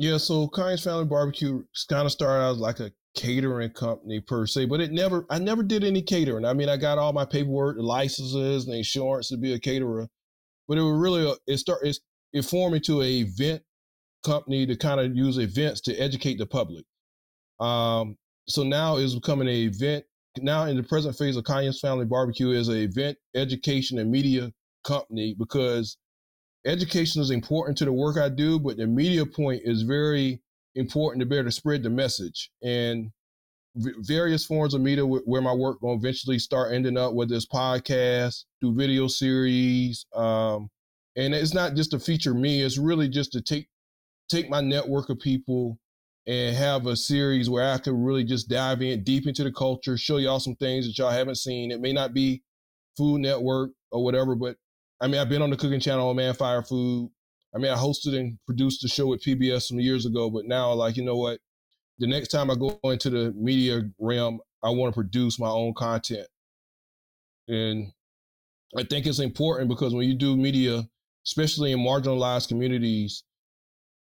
[0.00, 4.66] Yeah, so Conyers Family Barbecue kind of started out like a catering company per se,
[4.66, 6.44] but it never, I never did any catering.
[6.44, 10.08] I mean, I got all my paperwork, the licenses, and insurance to be a caterer,
[10.68, 11.98] but it was really, a, it started,
[12.32, 13.62] it formed into a event
[14.24, 16.84] company to kind of use events to educate the public.
[17.58, 20.04] Um, so now it's becoming an event.
[20.38, 24.52] Now in the present phase of Conyers Family Barbecue is an event, education, and media
[24.84, 25.96] company because
[26.66, 30.40] education is important to the work I do, but the media point is very
[30.74, 32.50] important to be able to spread the message.
[32.62, 33.10] And
[33.76, 37.34] v- various forms of media w- where my work will eventually start ending up, whether
[37.34, 40.06] it's podcasts, do video series.
[40.14, 40.68] Um,
[41.16, 43.68] and it's not just to feature me, it's really just to take
[44.28, 45.78] take my network of people
[46.26, 49.96] and have a series where I can really just dive in deep into the culture,
[49.96, 51.70] show y'all some things that y'all haven't seen.
[51.70, 52.42] It may not be
[52.98, 54.56] Food Network or whatever, but
[55.00, 57.10] I mean, I've been on the cooking channel on Man Fire Food.
[57.54, 60.72] I mean, I hosted and produced the show with PBS some years ago, but now,
[60.72, 61.38] like, you know what?
[61.98, 65.74] The next time I go into the media realm, I want to produce my own
[65.74, 66.26] content.
[67.46, 67.92] And
[68.76, 70.88] I think it's important because when you do media,
[71.26, 73.24] especially in marginalized communities,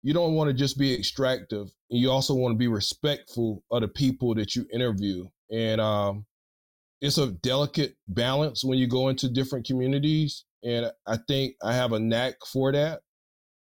[0.04, 1.68] you don't want to just be extractive.
[1.90, 5.28] And you also want to be respectful of the people that you interview.
[5.52, 6.26] And um,
[7.02, 11.92] it's a delicate balance when you go into different communities and I think I have
[11.94, 13.02] a knack for that.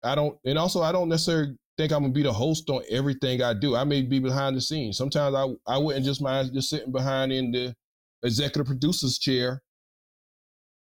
[0.03, 3.43] I don't, and also I don't necessarily think I'm gonna be the host on everything
[3.43, 3.75] I do.
[3.75, 4.97] I may be behind the scenes.
[4.97, 7.75] Sometimes I I wouldn't just mind just sitting behind in the
[8.23, 9.63] executive producer's chair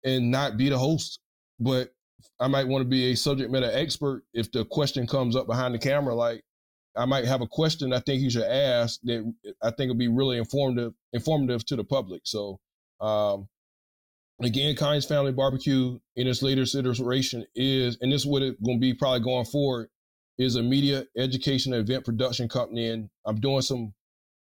[0.03, 1.19] and not be the host.
[1.59, 1.89] But
[2.39, 5.73] I might want to be a subject matter expert if the question comes up behind
[5.73, 6.15] the camera.
[6.15, 6.43] Like
[6.95, 10.07] I might have a question I think you should ask that I think will be
[10.07, 12.21] really informative informative to the public.
[12.25, 12.59] So
[12.99, 13.47] um,
[14.45, 18.77] again, Conyers Family Barbecue in its latest iteration is, and this is what it's going
[18.77, 19.89] to be probably going forward,
[20.37, 22.87] is a media education event production company.
[22.89, 23.93] And I'm doing some,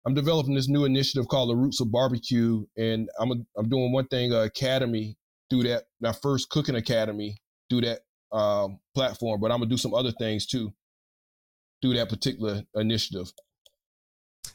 [0.06, 2.66] I'm developing this new initiative called the Roots of Barbecue.
[2.78, 5.18] And I'm, a, I'm doing one thing, uh, Academy,
[5.50, 7.38] through that, my first cooking academy
[7.70, 8.00] through that
[8.32, 9.42] um, platform.
[9.42, 10.74] But I'm to do some other things too
[11.82, 13.32] through that particular initiative.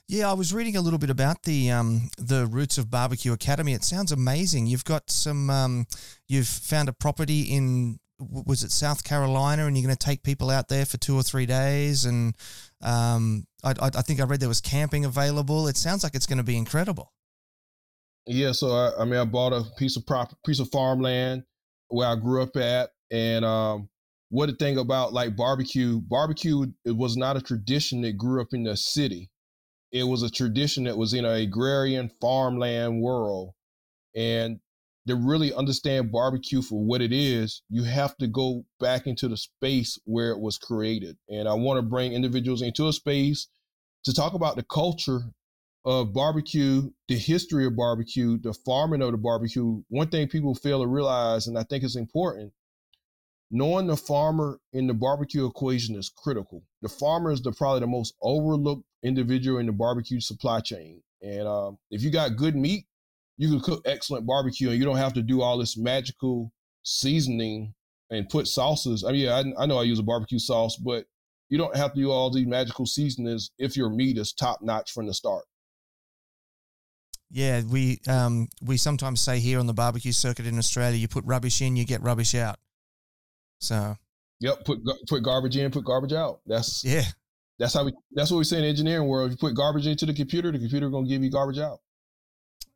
[0.07, 3.74] Yeah, I was reading a little bit about the um, the Roots of Barbecue Academy.
[3.74, 4.66] It sounds amazing.
[4.66, 5.51] You've got some.
[5.51, 5.87] Um,
[6.27, 10.51] you've found a property in was it South Carolina, and you're going to take people
[10.51, 12.05] out there for two or three days.
[12.05, 12.35] And
[12.83, 15.68] um, I, I, think I read there was camping available.
[15.68, 17.12] It sounds like it's going to be incredible.
[18.27, 21.44] Yeah, so I, I mean, I bought a piece of prop, piece of farmland
[21.88, 23.88] where I grew up at, and um,
[24.31, 28.48] what the thing about like barbecue, barbecue it was not a tradition that grew up
[28.53, 29.31] in the city
[29.92, 33.53] it was a tradition that was in an agrarian farmland world.
[34.14, 34.61] And
[35.07, 39.37] to really understand barbecue for what it is, you have to go back into the
[39.37, 41.16] space where it was created.
[41.29, 43.48] And I want to bring individuals into a space
[44.05, 45.20] to talk about the culture
[45.85, 49.83] of barbecue, the history of barbecue, the farming of the barbecue.
[49.88, 52.53] One thing people fail to realize, and I think it's important,
[53.51, 56.62] knowing the farmer in the barbecue equation is critical.
[56.83, 61.02] The farmer is the probably the most overlooked individual in the barbecue supply chain.
[61.22, 62.87] And um, if you got good meat,
[63.37, 67.74] you can cook excellent barbecue, and you don't have to do all this magical seasoning
[68.11, 69.04] and put sauces.
[69.04, 71.04] I mean, yeah, I, I know I use a barbecue sauce, but
[71.48, 74.92] you don't have to do all these magical seasonings if your meat is top notch
[74.92, 75.44] from the start.
[77.30, 81.24] Yeah, we um, we sometimes say here on the barbecue circuit in Australia, you put
[81.24, 82.58] rubbish in, you get rubbish out.
[83.61, 83.96] So.
[84.40, 86.40] Yep, put put garbage in, put garbage out.
[86.46, 87.02] That's yeah.
[87.59, 87.92] That's how we.
[88.12, 89.31] That's what we say in engineering world.
[89.31, 91.79] If you put garbage into the computer, the computer gonna give you garbage out.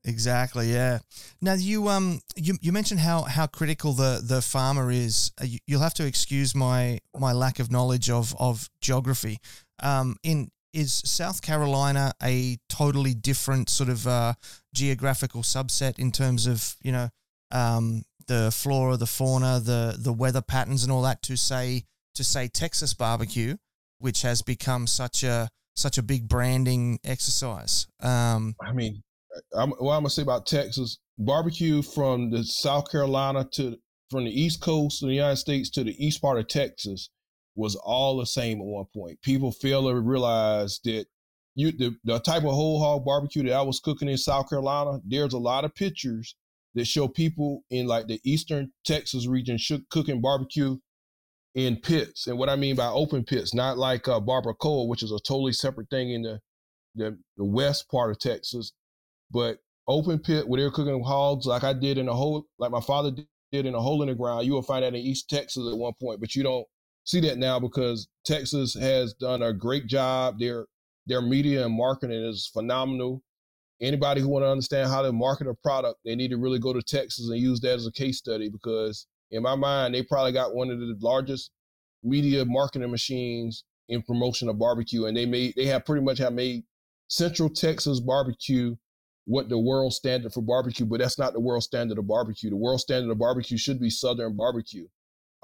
[0.05, 0.73] Exactly.
[0.73, 0.99] Yeah.
[1.41, 5.31] Now you um you, you mentioned how how critical the the farmer is.
[5.41, 9.39] Uh, you, will have to excuse my my lack of knowledge of of geography.
[9.81, 14.35] Um, in is South Carolina a totally different sort of uh,
[14.75, 17.09] geographical subset in terms of you know
[17.53, 22.25] um, the flora, the fauna, the the weather patterns, and all that to say to
[22.25, 23.57] say Texas barbecue,
[24.03, 27.87] which has become such a such a big branding exercise.
[28.01, 29.03] Um, I mean,
[29.57, 33.77] I'm, what I'm gonna say about Texas barbecue from the South Carolina to
[34.11, 37.11] from the East Coast of the United States to the east part of Texas
[37.55, 39.21] was all the same at one point.
[39.23, 41.07] People fail to realize that
[41.55, 45.01] you the, the type of whole hog barbecue that I was cooking in South Carolina,
[45.07, 46.35] there's a lot of pictures
[46.75, 49.59] that show people in like the eastern Texas region
[49.91, 50.79] cooking barbecue
[51.55, 52.27] in pits.
[52.27, 55.53] And what I mean by open pits, not like uh, barbacoa, which is a totally
[55.53, 56.41] separate thing in the,
[56.95, 58.73] the, the west part of Texas,
[59.31, 62.81] but open pit where they're cooking hogs like I did in a hole, like my
[62.81, 63.11] father
[63.53, 64.47] did in a hole in the ground.
[64.47, 66.67] You will find that in East Texas at one point, but you don't
[67.05, 70.39] see that now because Texas has done a great job.
[70.39, 70.67] Their
[71.07, 73.23] their media and marketing is phenomenal.
[73.81, 76.73] Anybody who want to understand how to market a product, they need to really go
[76.73, 80.33] to Texas and use that as a case study because in my mind, they probably
[80.33, 81.51] got one of the largest
[82.05, 86.35] media marketing machines in promotion of barbecue, and they made they have pretty much have
[86.35, 86.63] made
[87.09, 88.77] Central Texas barbecue
[89.25, 92.51] what the world standard for barbecue, but that's not the world standard of barbecue.
[92.51, 94.87] The world standard of barbecue should be Southern barbecue.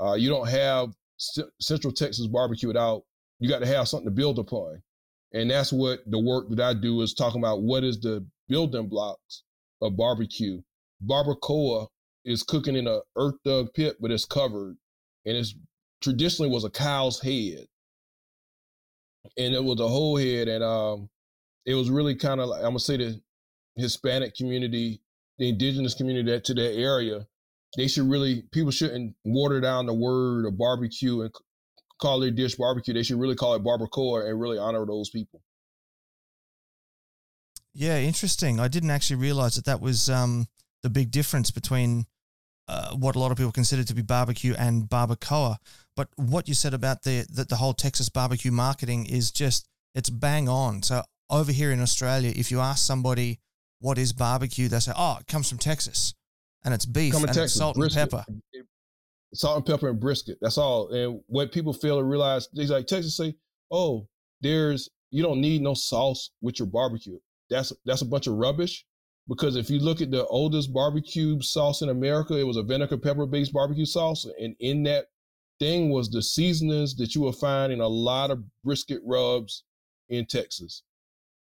[0.01, 3.05] Uh, you don't have C- Central Texas barbecue without
[3.41, 4.83] you got to have something to build upon,
[5.33, 7.63] and that's what the work that I do is talking about.
[7.63, 9.45] What is the building blocks
[9.81, 10.61] of barbecue?
[11.07, 11.87] Barbacoa
[12.25, 14.77] is cooking in a earth dug pit, but it's covered,
[15.25, 15.55] and it's
[16.01, 17.67] traditionally was a cow's head,
[19.37, 21.09] and it was a whole head, and um,
[21.67, 23.21] it was really kind of like I'm gonna say the
[23.77, 25.01] Hispanic community,
[25.39, 27.27] the indigenous community that to that area,
[27.77, 31.33] they should really people shouldn't water down the word of barbecue and
[32.01, 32.95] call their dish barbecue.
[32.95, 35.43] They should really call it barbacoa and really honor those people.
[37.75, 38.59] Yeah, interesting.
[38.59, 40.49] I didn't actually realize that that was um,
[40.83, 42.07] the big difference between
[42.69, 45.57] uh, what a lot of people consider to be barbecue and barbacoa.
[45.97, 50.11] But what you said about the, the the whole Texas barbecue marketing is just it's
[50.11, 50.83] bang on.
[50.83, 53.41] So over here in Australia, if you ask somebody
[53.81, 56.15] what is barbecue, they say, "Oh, it comes from Texas,
[56.65, 58.25] and it's beef and Texas, salt brisket, and pepper."
[59.35, 60.39] Salt and pepper and brisket.
[60.41, 60.89] That's all.
[60.91, 63.35] And what people fail to realize, they like Texas say,
[63.71, 64.07] "Oh,
[64.41, 67.19] there's you don't need no sauce with your barbecue."
[67.51, 68.85] That's that's a bunch of rubbish
[69.29, 72.97] because if you look at the oldest barbecue sauce in America, it was a vinegar
[72.97, 74.27] pepper based barbecue sauce.
[74.41, 75.07] And in that
[75.61, 79.65] thing was the seasonings that you will find in a lot of brisket rubs
[80.09, 80.83] in Texas.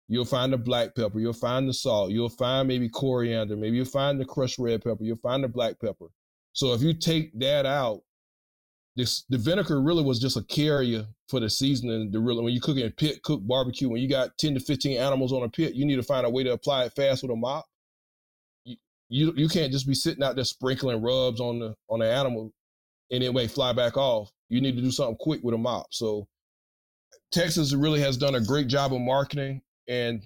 [0.07, 3.87] You'll find the black pepper, you'll find the salt, you'll find maybe coriander, maybe you'll
[3.87, 6.07] find the crushed red pepper, you'll find the black pepper.
[6.53, 8.03] So if you take that out,
[8.97, 12.11] this the vinegar really was just a carrier for the seasoning.
[12.11, 15.33] The really when you're cooking pit cook barbecue, when you got 10 to 15 animals
[15.33, 17.37] on a pit, you need to find a way to apply it fast with a
[17.37, 17.67] mop.
[18.65, 18.77] You
[19.09, 22.53] you, you can't just be sitting out there sprinkling rubs on the on the animal
[23.11, 24.31] and then wait fly back off.
[24.49, 25.87] You need to do something quick with a mop.
[25.91, 26.29] So
[27.33, 30.23] Texas really has done a great job of marketing and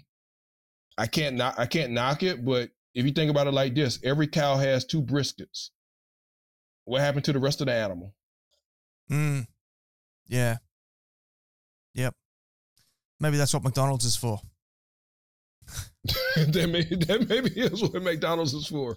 [0.99, 3.99] I can't not I can't knock it, but if you think about it like this,
[4.05, 5.71] every cow has two briskets.
[6.85, 8.15] What happened to the rest of the animal?
[9.11, 9.47] Mm.
[10.27, 10.57] Yeah.
[11.95, 12.15] Yep.
[13.21, 14.41] Maybe that's what McDonald's is for.
[16.37, 18.97] that, may, that maybe is what McDonald's is for.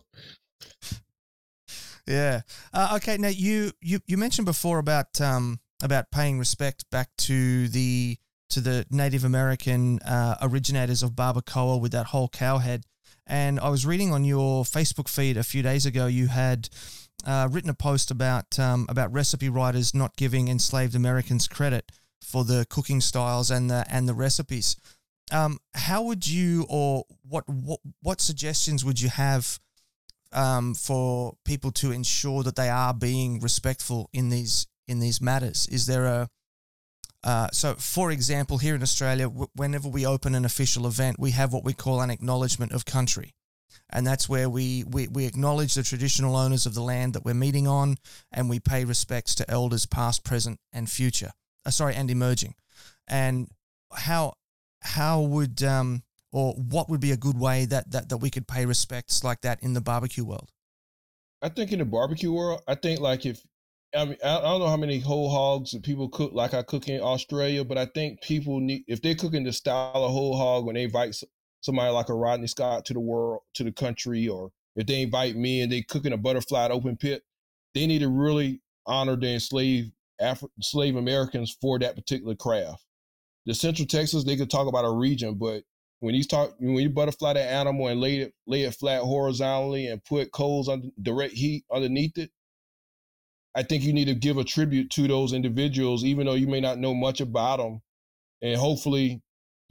[2.07, 2.41] Yeah.
[2.73, 3.17] Uh, okay.
[3.17, 8.17] Now you, you you mentioned before about um about paying respect back to the
[8.49, 12.83] to the Native American uh, originators of barbacoa with that whole cow head,
[13.25, 16.07] and I was reading on your Facebook feed a few days ago.
[16.07, 16.69] You had
[17.25, 22.43] uh, written a post about um, about recipe writers not giving enslaved Americans credit for
[22.43, 24.75] the cooking styles and the and the recipes.
[25.31, 29.59] Um, how would you or what what what suggestions would you have
[30.31, 35.67] um, for people to ensure that they are being respectful in these in these matters?
[35.67, 36.29] Is there a
[37.23, 41.31] uh, so, for example, here in Australia, w- whenever we open an official event, we
[41.31, 43.35] have what we call an acknowledgement of country
[43.89, 47.33] and that's where we, we we acknowledge the traditional owners of the land that we're
[47.33, 47.97] meeting on,
[48.31, 51.31] and we pay respects to elders past, present, and future.
[51.65, 52.55] Uh, sorry, and emerging.
[53.07, 53.49] And
[53.93, 54.33] how
[54.81, 58.47] how would um or what would be a good way that that that we could
[58.47, 60.51] pay respects like that in the barbecue world?
[61.41, 63.41] I think in the barbecue world, I think like if
[63.95, 66.87] I mean I don't know how many whole hogs that people cook like I cook
[66.87, 70.65] in Australia, but I think people need if they're cooking the style of whole hog
[70.65, 71.15] when they invite
[71.61, 75.35] somebody like a Rodney Scott to the world, to the country, or if they invite
[75.35, 77.23] me and they cooking a butterfly open pit,
[77.73, 79.91] they need to really honor the enslaved
[80.21, 82.83] Afri- slave Americans for that particular craft.
[83.45, 85.63] the Central Texas, they could talk about a region, but
[85.99, 89.87] when you talk when you butterfly that animal and lay it lay it flat horizontally
[89.87, 92.31] and put coals on direct heat underneath it,
[93.55, 96.61] I think you need to give a tribute to those individuals, even though you may
[96.61, 97.81] not know much about them,
[98.41, 99.21] and hopefully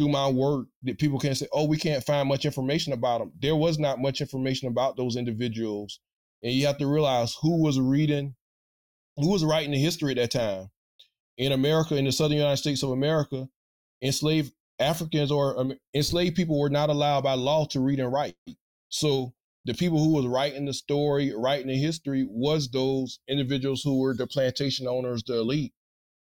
[0.01, 3.33] through my work that people can say, "Oh, we can't find much information about them."
[3.39, 6.01] There was not much information about those individuals,
[6.43, 8.35] and you have to realize who was reading,
[9.17, 10.71] who was writing the history at that time.
[11.37, 13.47] In America, in the Southern United States of America,
[14.01, 18.37] enslaved Africans or um, enslaved people were not allowed by law to read and write.
[18.89, 19.35] So
[19.67, 24.15] the people who was writing the story, writing the history, was those individuals who were
[24.15, 25.75] the plantation owners, the elite.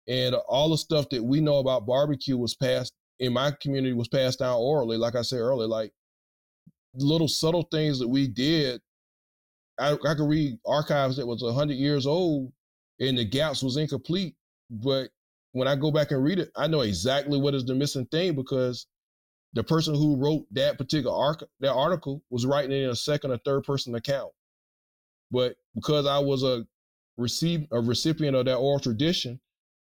[0.07, 4.09] And all the stuff that we know about barbecue was passed in my community was
[4.09, 4.97] passed down orally.
[4.97, 5.93] Like I said earlier, like
[6.95, 8.81] little subtle things that we did.
[9.79, 12.53] I, I could read archives that was hundred years old,
[13.01, 14.37] and the gaps was incomplete.
[14.71, 15.11] But
[15.53, 18.35] when I go back and read it, I know exactly what is the missing thing
[18.35, 18.87] because
[19.53, 23.31] the person who wrote that particular arc, that article was writing it in a second
[23.31, 24.33] or third person account.
[25.31, 26.67] But because I was a
[27.17, 29.41] receive a recipient of that oral tradition,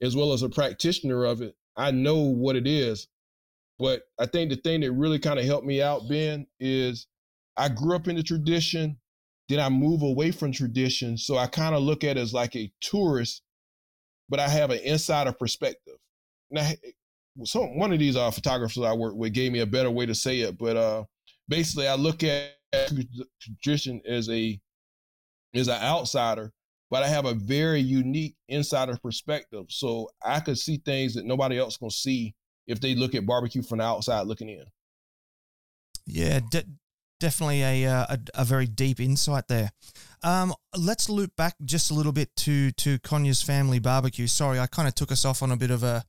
[0.02, 3.08] as well as a practitioner of it, I know what it is.
[3.78, 7.08] But I think the thing that really kind of helped me out, Ben, is
[7.58, 8.98] I grew up in the tradition,
[9.50, 11.18] then I move away from tradition.
[11.18, 13.42] So I kind of look at it as like a tourist,
[14.30, 15.96] but I have an insider perspective.
[16.52, 16.70] Now,
[17.36, 20.40] one of these uh, photographers I work with gave me a better way to say
[20.40, 21.04] it, but uh,
[21.50, 22.52] basically I look at
[23.42, 24.60] tradition as a
[25.54, 26.52] as an outsider,
[26.90, 31.58] but I have a very unique insider perspective, so I could see things that nobody
[31.58, 32.36] else can see
[32.68, 34.66] if they look at barbecue from the outside looking in.
[36.06, 36.66] Yeah, de-
[37.20, 39.72] definitely a, uh, a, a very deep insight there.
[40.24, 44.28] Um, let's loop back just a little bit to to Conyers Family Barbecue.
[44.28, 46.04] Sorry, I kind of took us off on a bit of a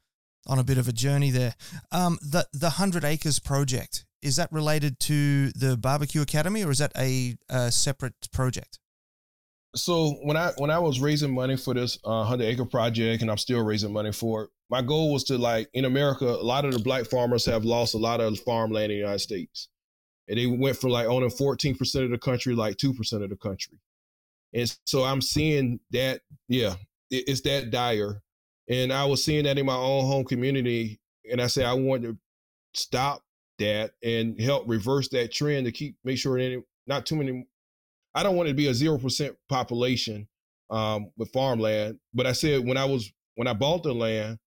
[0.46, 1.54] on a bit of a journey there.
[1.92, 6.78] Um, the the Hundred Acres project is that related to the Barbecue Academy, or is
[6.78, 8.78] that a, a separate project?
[9.77, 13.31] So when I when I was raising money for this uh, Hundred Acre project, and
[13.31, 16.64] I'm still raising money for it, my goal was to like in America, a lot
[16.64, 19.68] of the black farmers have lost a lot of farmland in the United States,
[20.29, 23.31] and they went from like owning 14 percent of the country, like two percent of
[23.31, 23.79] the country,
[24.55, 26.74] and so I'm seeing that yeah,
[27.11, 28.22] it, it's that dire
[28.68, 31.01] and I was seeing that in my own home community.
[31.31, 32.16] And I said, I want to
[32.74, 33.22] stop
[33.59, 37.47] that and help reverse that trend to keep, make sure that not too many,
[38.17, 40.27] I don't want it to be a 0% population
[40.71, 41.99] um, with farmland.
[42.14, 44.39] But I said, when I was, when I bought the land,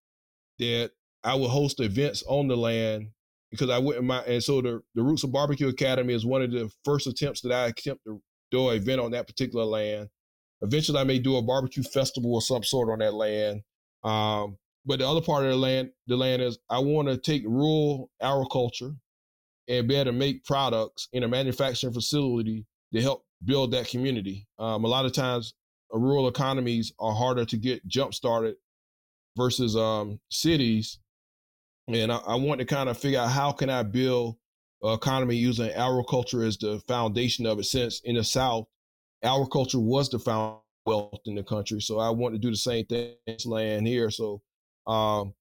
[0.57, 0.91] that
[1.23, 3.09] I would host events on the land
[3.51, 6.51] because I wouldn't my, and so the, the Roots of Barbecue Academy is one of
[6.51, 10.09] the first attempts that I attempt to do an event on that particular land.
[10.61, 13.61] Eventually, I may do a barbecue festival or some sort on that land.
[14.03, 17.43] Um, but the other part of the land, the land is I want to take
[17.45, 18.93] rural agriculture
[19.67, 24.47] and be able to make products in a manufacturing facility to help build that community.
[24.57, 25.53] Um, a lot of times,
[25.93, 28.55] uh, rural economies are harder to get jump started
[29.37, 30.99] versus um, cities.
[31.87, 34.35] And I, I, want to kind of figure out how can I build
[34.83, 37.65] an economy using agriculture as the foundation of it.
[37.65, 38.65] Since in the South,
[39.23, 41.79] agriculture was the foundation wealth in the country.
[41.81, 43.13] So I want to do the same thing
[43.45, 44.09] land here.
[44.09, 44.41] So
[44.87, 45.33] um,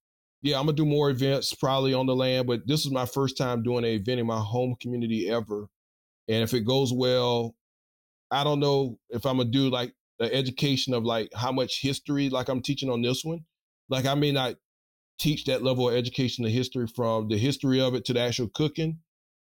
[0.43, 3.37] yeah, I'm gonna do more events probably on the land, but this is my first
[3.37, 5.67] time doing an event in my home community ever.
[6.29, 7.55] And if it goes well,
[8.31, 12.29] I don't know if I'm gonna do like the education of like how much history,
[12.29, 13.41] like I'm teaching on this one.
[13.89, 14.57] Like I may not
[15.19, 18.49] teach that level of education of history from the history of it to the actual
[18.55, 18.99] cooking.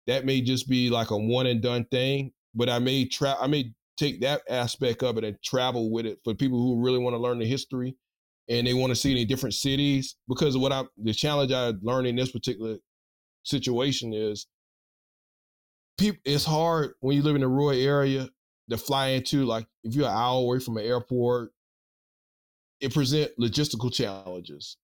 [0.07, 2.33] That may just be like a one and done thing.
[2.55, 6.19] But I may try I may take that aspect of it and travel with it
[6.25, 7.97] for people who really want to learn the history
[8.49, 10.17] and they want to see in different cities.
[10.29, 12.79] Because what I the challenge I learned in this particular
[13.45, 14.47] situation is
[15.99, 18.29] people it's hard when you live in a rural area
[18.73, 21.53] to fly into like if you're an hour away from an airport,
[22.81, 24.77] it present logistical challenges.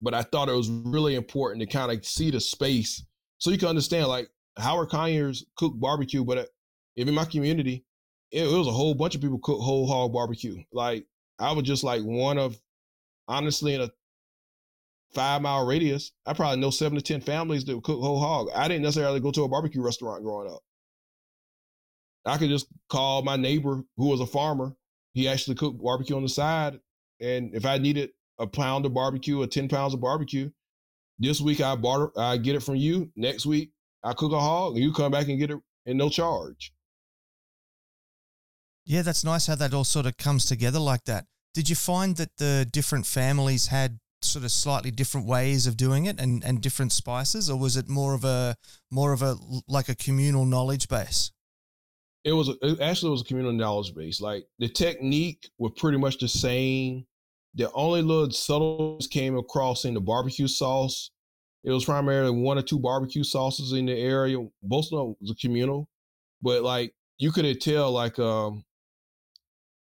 [0.00, 3.04] But I thought it was really important to kind of see the space
[3.42, 6.44] so you can understand like Howard Conyers cook barbecue, but uh,
[6.94, 7.84] if in my community,
[8.30, 10.62] it, it was a whole bunch of people cook whole hog barbecue.
[10.72, 11.06] Like
[11.40, 12.56] I was just like one of,
[13.26, 13.90] honestly, in a
[15.12, 18.46] five mile radius, I probably know seven to ten families that would cook whole hog.
[18.54, 20.62] I didn't necessarily go to a barbecue restaurant growing up.
[22.24, 24.74] I could just call my neighbor who was a farmer.
[25.14, 26.80] He actually cooked barbecue on the side,
[27.20, 30.50] and if I needed a pound of barbecue or ten pounds of barbecue,
[31.18, 33.10] this week I barter, I get it from you.
[33.16, 36.08] Next week I cook a hog, and you come back and get it and no
[36.08, 36.72] charge.
[38.84, 41.26] Yeah, that's nice how that all sort of comes together like that.
[41.54, 46.06] Did you find that the different families had sort of slightly different ways of doing
[46.06, 48.56] it and, and different spices, or was it more of a
[48.90, 49.36] more of a
[49.68, 51.30] like a communal knowledge base?
[52.24, 54.20] It was it actually was a communal knowledge base.
[54.20, 57.04] Like the technique was pretty much the same.
[57.54, 61.10] The only little subtleties came across in the barbecue sauce.
[61.64, 64.38] It was primarily one or two barbecue sauces in the area.
[64.62, 65.88] Most of them was communal,
[66.40, 68.64] but like you could tell, like um,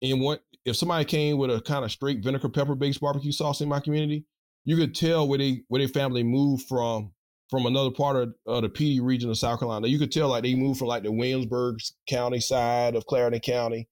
[0.00, 3.60] in what if somebody came with a kind of straight vinegar pepper based barbecue sauce
[3.60, 4.24] in my community,
[4.64, 7.12] you could tell where they where their family moved from
[7.50, 9.88] from another part of, of the Pee region of South Carolina.
[9.88, 11.76] You could tell like they moved from like the Williamsburg
[12.08, 13.88] County side of Clarendon County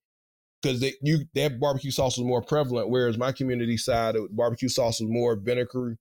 [0.62, 4.68] because they you that barbecue sauce was more prevalent, whereas my community side of barbecue
[4.68, 5.96] sauce was more vinegar,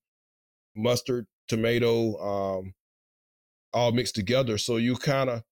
[0.76, 2.74] mustard, tomato, um,
[3.74, 4.58] all mixed together.
[4.58, 5.44] So you kind of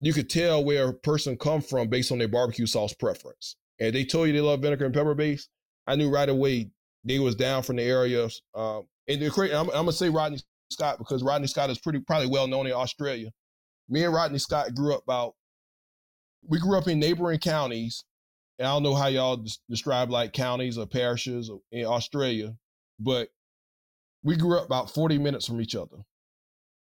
[0.00, 3.94] you could tell where a person come from based on their barbecue sauce preference and
[3.94, 5.48] they told you they love vinegar and pepper base,
[5.86, 6.70] I knew right away
[7.04, 8.28] they was down from the area.
[8.54, 10.38] Um, and the I'm, I'm, gonna say Rodney
[10.72, 13.30] Scott because Rodney Scott is pretty probably well known in Australia.
[13.88, 15.34] Me and Rodney Scott grew up about.
[16.48, 18.04] We grew up in neighboring counties,
[18.58, 22.56] and I don't know how y'all des- describe like counties or parishes in Australia,
[22.98, 23.28] but
[24.24, 25.98] we grew up about 40 minutes from each other.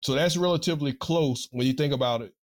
[0.03, 2.33] So that's relatively close when you think about it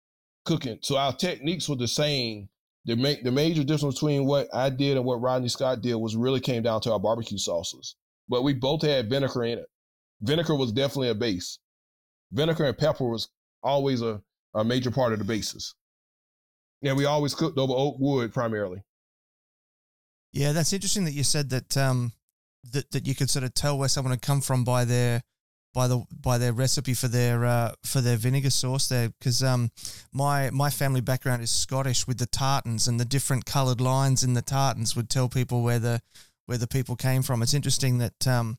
[0.44, 0.78] cooking.
[0.82, 2.48] So our techniques were the same
[2.84, 6.16] the ma- the major difference between what I did and what Rodney Scott did was
[6.16, 7.96] really came down to our barbecue sauces.
[8.28, 9.66] But we both had vinegar in it.
[10.24, 11.58] Vinegar was definitely a base.
[12.32, 13.28] Vinegar and pepper was
[13.62, 14.20] always a,
[14.54, 15.74] a major part of the bases.
[16.82, 18.82] And we always cooked over oak wood primarily.
[20.32, 22.12] Yeah, that's interesting that you said that um
[22.72, 25.22] that, that you could sort of tell where someone had come from by their
[25.74, 29.70] by the by their recipe for their uh, for their vinegar sauce there because um
[30.12, 34.32] my my family background is Scottish with the tartans and the different coloured lines in
[34.32, 36.00] the tartans would tell people where the
[36.46, 37.42] where the people came from.
[37.42, 38.56] It's interesting that um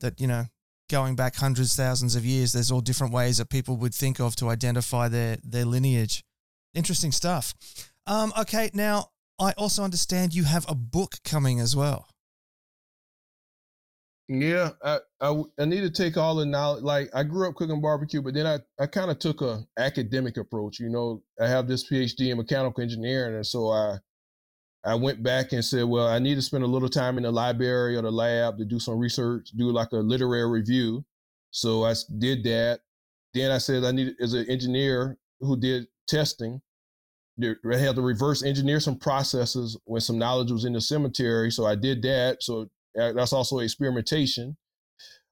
[0.00, 0.46] that you know
[0.88, 4.36] going back hundreds thousands of years, there's all different ways that people would think of
[4.36, 6.24] to identify their their lineage.
[6.74, 7.54] Interesting stuff.
[8.06, 12.08] Um, okay, now I also understand you have a book coming as well.
[14.28, 16.82] Yeah, I, I, I need to take all the knowledge.
[16.82, 20.36] Like I grew up cooking barbecue, but then I, I kind of took a academic
[20.36, 20.80] approach.
[20.80, 23.98] You know, I have this PhD in mechanical engineering, and so I
[24.86, 27.32] I went back and said, well, I need to spend a little time in the
[27.32, 31.04] library or the lab to do some research, do like a literary review.
[31.50, 32.80] So I did that.
[33.34, 36.60] Then I said I needed as an engineer who did testing.
[37.42, 41.50] I had to reverse engineer some processes when some knowledge was in the cemetery.
[41.50, 42.42] So I did that.
[42.42, 44.56] So that's also experimentation.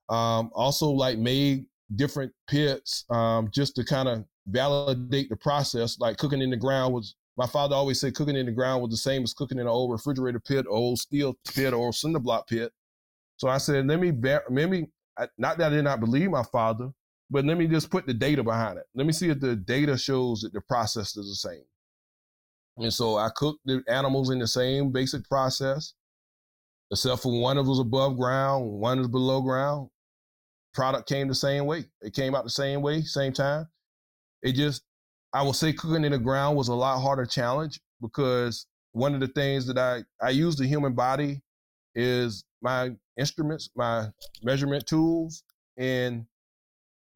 [0.09, 1.65] Um, also, like made
[1.97, 5.99] different pits um, just to kind of validate the process.
[5.99, 8.91] Like cooking in the ground was my father always said cooking in the ground was
[8.91, 12.49] the same as cooking in an old refrigerator pit, old steel pit, or cinder block
[12.49, 12.73] pit.
[13.37, 14.13] So I said, let me,
[14.51, 14.87] let me,
[15.39, 16.91] not that I did not believe my father,
[17.31, 18.85] but let me just put the data behind it.
[18.95, 21.65] Let me see if the data shows that the process is the same.
[22.77, 25.95] And so I cooked the animals in the same basic process
[26.91, 29.89] except for one of was above ground, one is below ground.
[30.75, 31.85] Product came the same way.
[32.03, 33.69] It came out the same way, same time.
[34.43, 34.83] It just,
[35.35, 39.21] I will say cooking in the ground was a lot harder challenge because one of
[39.21, 41.43] the things that I, I use the human body
[41.97, 44.11] is my instruments, my
[44.45, 45.43] measurement tools.
[45.77, 46.25] And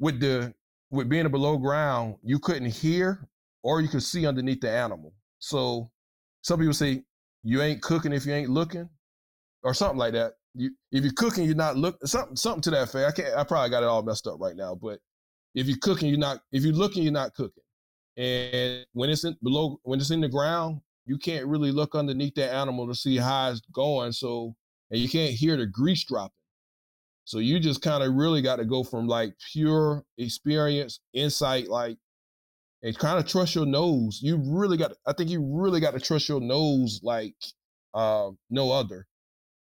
[0.01, 0.53] with the,
[0.91, 3.29] with being below ground, you couldn't hear
[3.63, 5.15] or you could see underneath the animal.
[5.39, 5.89] So
[6.43, 7.05] some people say
[7.45, 8.89] you ain't cooking if you ain't looking
[9.63, 10.33] or something like that.
[10.55, 13.07] You, if you're cooking, you're not look something something to that effect.
[13.07, 13.37] I can't.
[13.37, 14.75] I probably got it all messed up right now.
[14.75, 14.99] But
[15.55, 16.41] if you're cooking, you're not.
[16.51, 17.63] If you're looking, you're not cooking.
[18.19, 22.35] And when it's in below, when it's in the ground, you can't really look underneath
[22.35, 24.13] that animal to see how it's going.
[24.13, 24.55] So
[24.91, 26.33] and you can't hear the grease dropping.
[27.25, 31.97] So you just kind of really got to go from like pure experience, insight, like
[32.83, 34.21] and kind of trust your nose.
[34.23, 34.93] You really got.
[35.07, 37.35] I think you really got to trust your nose like
[37.95, 39.07] uh, no other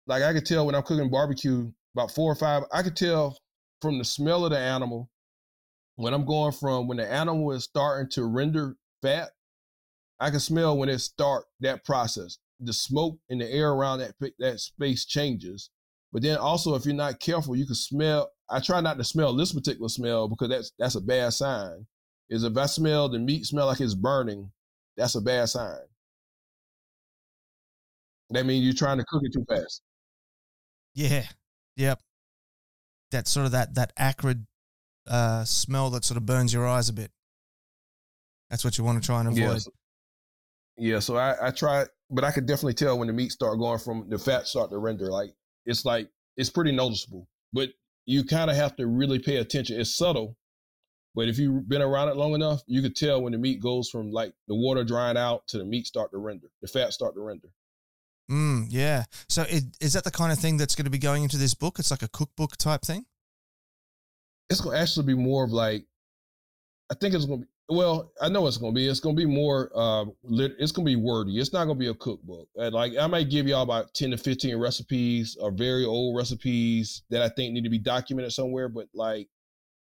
[0.07, 3.37] like I could tell when I'm cooking barbecue, about four or five, I could tell
[3.81, 5.09] from the smell of the animal
[5.95, 9.29] when I'm going from when the animal is starting to render fat,
[10.19, 12.37] I can smell when it start that process.
[12.59, 15.69] The smoke in the air around that that space changes.
[16.13, 18.31] But then also, if you're not careful, you can smell.
[18.49, 21.85] I try not to smell this particular smell because that's that's a bad sign.
[22.29, 24.51] Is if I smell the meat smell like it's burning,
[24.95, 25.79] that's a bad sign.
[28.29, 29.81] That means you're trying to cook it too fast.
[30.93, 31.25] Yeah.
[31.75, 31.99] Yep.
[33.11, 34.47] That sort of that that acrid
[35.07, 37.11] uh, smell that sort of burns your eyes a bit.
[38.49, 39.39] That's what you want to try and avoid.
[39.39, 39.57] Yeah.
[39.57, 39.71] So,
[40.77, 43.79] yeah, so I, I try, but I could definitely tell when the meat start going
[43.79, 45.07] from the fat start to render.
[45.07, 45.31] Like
[45.65, 47.27] it's like it's pretty noticeable.
[47.53, 47.69] But
[48.05, 49.79] you kind of have to really pay attention.
[49.79, 50.37] It's subtle,
[51.15, 53.89] but if you've been around it long enough, you could tell when the meat goes
[53.89, 57.15] from like the water drying out to the meat start to render, the fat start
[57.15, 57.47] to render.
[58.29, 59.05] Mm, yeah.
[59.29, 61.53] So it, is that the kind of thing that's going to be going into this
[61.53, 61.79] book?
[61.79, 63.05] It's like a cookbook type thing.
[64.55, 65.85] It's to actually be more of like,
[66.89, 67.45] I think it's to be.
[67.67, 68.87] Well, I know it's to be.
[68.87, 69.71] It's to be more.
[69.75, 71.39] Uh, lit, it's to be wordy.
[71.39, 72.47] It's not to be a cookbook.
[72.55, 77.21] Like I might give y'all about ten to fifteen recipes or very old recipes that
[77.21, 78.69] I think need to be documented somewhere.
[78.69, 79.27] But like,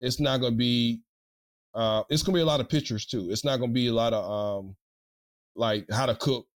[0.01, 1.01] it's not to be.
[1.74, 3.30] Uh, it's to be a lot of pictures too.
[3.30, 4.76] It's not to be a lot of um,
[5.55, 6.47] like how to cook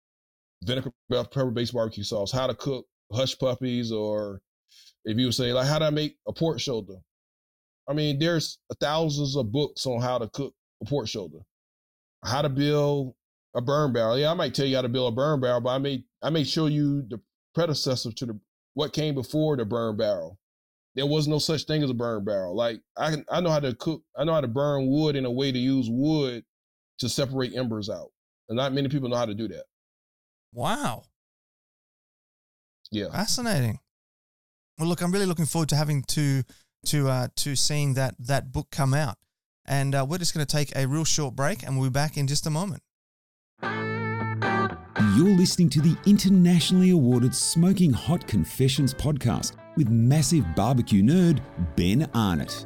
[0.64, 4.40] vinegar pepper based barbecue sauce, how to cook hush puppies, or
[5.04, 6.94] if you would say like how do I make a pork shoulder.
[7.90, 11.38] I mean, there's thousands of books on how to cook a pork shoulder,
[12.24, 13.14] how to build
[13.56, 14.16] a burn barrel.
[14.16, 16.30] Yeah, I might tell you how to build a burn barrel, but I may I
[16.30, 17.20] may show you the
[17.52, 18.40] predecessor to the
[18.74, 20.38] what came before the burn barrel.
[20.94, 22.54] There was no such thing as a burn barrel.
[22.54, 24.04] Like I I know how to cook.
[24.16, 26.44] I know how to burn wood in a way to use wood
[27.00, 28.12] to separate embers out,
[28.48, 29.64] and not many people know how to do that.
[30.52, 31.02] Wow.
[32.92, 33.10] Yeah.
[33.10, 33.80] Fascinating.
[34.78, 36.44] Well, look, I'm really looking forward to having to
[36.86, 39.16] to uh, to seeing that that book come out,
[39.66, 42.16] and uh, we're just going to take a real short break, and we'll be back
[42.16, 42.82] in just a moment.
[45.16, 51.42] You're listening to the internationally awarded Smoking Hot Confessions podcast with massive barbecue nerd
[51.76, 52.64] Ben Arnott.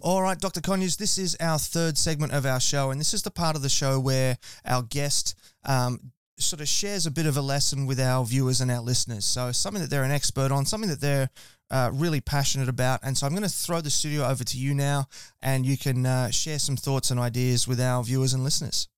[0.00, 0.60] All right, Dr.
[0.60, 3.62] Conyers, this is our third segment of our show, and this is the part of
[3.62, 4.36] the show where
[4.66, 5.34] our guest
[5.64, 9.24] um, sort of shares a bit of a lesson with our viewers and our listeners.
[9.24, 11.30] So, something that they're an expert on, something that they're
[11.70, 13.00] uh, really passionate about.
[13.02, 15.08] And so, I'm going to throw the studio over to you now,
[15.42, 18.88] and you can uh, share some thoughts and ideas with our viewers and listeners.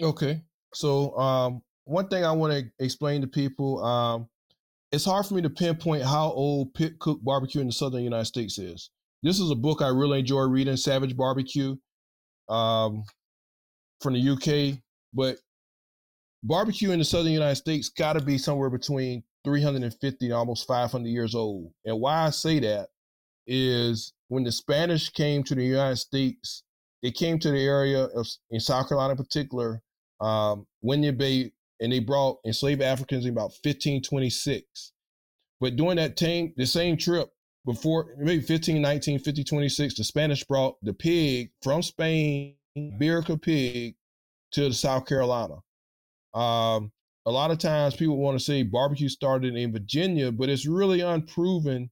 [0.00, 0.42] Okay.
[0.74, 4.28] So, um, one thing I want to explain to people um,
[4.92, 8.24] it's hard for me to pinpoint how old pit cook barbecue in the southern United
[8.24, 8.90] States is.
[9.22, 11.76] This is a book I really enjoy reading, Savage Barbecue,
[12.48, 13.04] um,
[14.00, 14.78] from the UK.
[15.12, 15.36] But
[16.42, 21.08] barbecue in the southern United States got to be somewhere between 350 and almost 500
[21.08, 21.72] years old.
[21.84, 22.88] And why I say that
[23.46, 26.62] is when the Spanish came to the United States,
[27.02, 29.82] they came to the area of in South Carolina in particular,
[30.20, 34.92] um, Bay, and they brought enslaved Africans in about 1526.
[35.60, 37.30] But during that time, the same trip,
[37.66, 43.96] before maybe 15, 19, 50, 26, the Spanish brought the pig from Spain, Iberica pig,
[44.52, 45.56] to South Carolina.
[46.34, 46.92] Um,
[47.26, 51.00] a lot of times people want to say barbecue started in Virginia, but it's really
[51.00, 51.90] unproven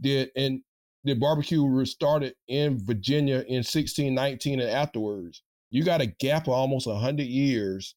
[0.00, 0.60] that and
[1.04, 5.42] the barbecue started in Virginia in 1619 and afterwards.
[5.70, 7.94] You got a gap of almost 100 years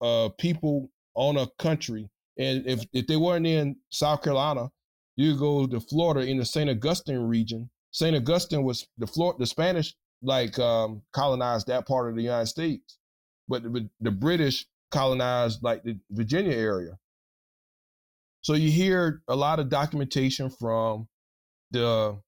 [0.00, 2.08] of people on a country.
[2.38, 4.70] And if, if they weren't in South Carolina,
[5.16, 6.70] you go to Florida in the St.
[6.70, 7.70] Augustine region.
[7.92, 8.16] St.
[8.16, 12.98] Augustine was the Florida, the Spanish like um, colonized that part of the United States,
[13.48, 16.98] but the, the British colonized like the Virginia area.
[18.42, 21.08] So you hear a lot of documentation from
[21.70, 22.18] the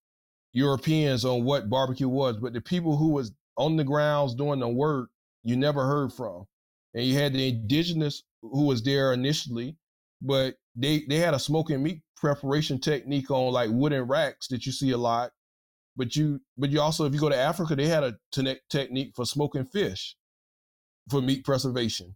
[0.53, 4.69] Europeans on what barbecue was, but the people who was on the grounds doing the
[4.69, 5.11] work,
[5.43, 6.47] you never heard from.
[6.95, 9.77] And you had the indigenous who was there initially,
[10.21, 14.73] but they they had a smoking meat preparation technique on like wooden racks that you
[14.73, 15.33] see a lot.
[15.97, 18.19] But you but you also if you go to Africa, they had a
[18.71, 20.17] technique for smoking fish
[21.11, 22.15] for meat preservation.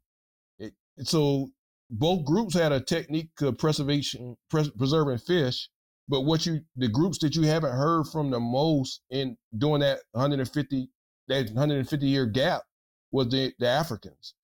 [0.97, 1.51] It, so
[1.91, 5.69] both groups had a technique of preservation pres- preserving fish.
[6.09, 10.01] But what you the groups that you haven't heard from the most in doing that
[10.13, 10.89] 150
[11.29, 12.63] that 150 year gap
[13.11, 14.35] was the, the Africans.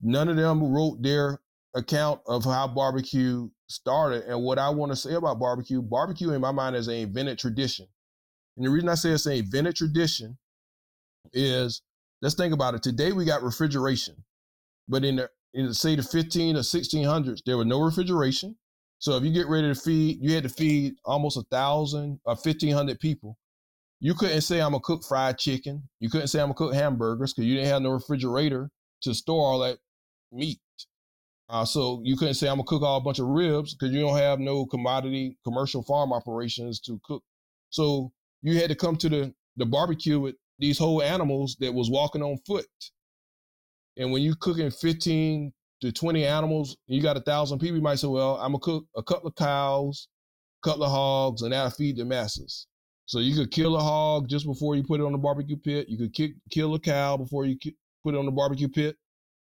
[0.00, 1.40] None of them wrote their
[1.74, 4.24] account of how barbecue started.
[4.24, 7.38] And what I want to say about barbecue, barbecue in my mind is an invented
[7.38, 7.86] tradition.
[8.56, 10.38] And the reason I say it's an invented tradition
[11.32, 11.82] is
[12.22, 12.82] let's think about it.
[12.82, 14.16] Today we got refrigeration,
[14.88, 18.56] but in the in the, say the 15 or 1600s, there was no refrigeration.
[18.98, 22.34] So if you get ready to feed, you had to feed almost a thousand or
[22.34, 23.36] 1500 people.
[23.98, 25.88] You couldn't say I'm gonna cook fried chicken.
[26.00, 28.70] You couldn't say I'm gonna cook hamburgers because you didn't have no refrigerator
[29.02, 29.78] to store all that
[30.32, 30.60] meat.
[31.48, 34.00] Uh, so you couldn't say I'm gonna cook all a bunch of ribs because you
[34.00, 37.22] don't have no commodity commercial farm operations to cook.
[37.70, 41.90] So you had to come to the the barbecue with these whole animals that was
[41.90, 42.66] walking on foot.
[43.96, 47.98] And when you're cooking 15 to 20 animals, you got a thousand people, you might
[47.98, 50.08] say, well, I'm gonna cook a couple of cows,
[50.62, 52.66] a couple of hogs, and that'll feed the masses.
[53.06, 55.88] So you could kill a hog just before you put it on the barbecue pit.
[55.88, 57.56] You could kick, kill a cow before you
[58.04, 58.96] put it on the barbecue pit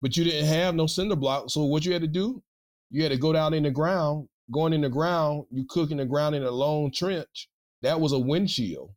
[0.02, 1.50] but you didn't have no cinder block.
[1.50, 2.42] So what you had to do,
[2.90, 4.28] you had to go down in the ground.
[4.52, 7.48] Going in the ground, you cook in the ground in a long trench.
[7.84, 8.92] That was a windshield.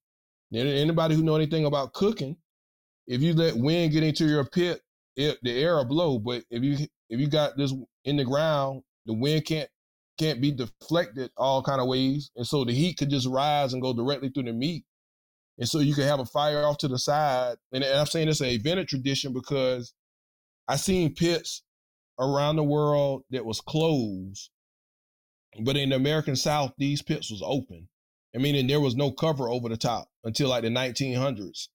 [0.53, 2.37] Anybody who know anything about cooking,
[3.07, 4.80] if you let wind get into your pit,
[5.16, 6.18] it, the air will blow.
[6.18, 7.72] But if you if you got this
[8.04, 9.68] in the ground, the wind can't
[10.18, 13.82] can't be deflected all kind of ways, and so the heat could just rise and
[13.82, 14.84] go directly through the meat,
[15.58, 17.56] and so you can have a fire off to the side.
[17.72, 19.92] And, and I'm saying it's a invented tradition because
[20.68, 21.62] I seen pits
[22.18, 24.50] around the world that was closed,
[25.62, 27.88] but in the American South, these pits was open.
[28.34, 31.68] I mean, there was no cover over the top until like the 1900s,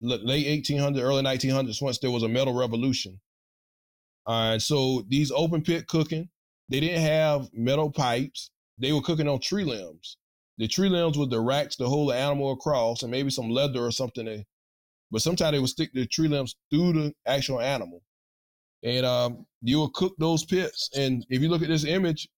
[0.00, 3.20] late 1800s, early 1900s, once there was a metal revolution.
[4.26, 6.28] Uh, so these open pit cooking,
[6.68, 8.50] they didn't have metal pipes.
[8.78, 10.16] They were cooking on tree limbs.
[10.58, 13.80] The tree limbs with the racks to hold the animal across and maybe some leather
[13.80, 14.44] or something.
[15.10, 18.02] but sometimes they would stick the tree limbs through the actual animal.
[18.82, 20.90] And um, you would cook those pits.
[20.96, 22.28] And if you look at this image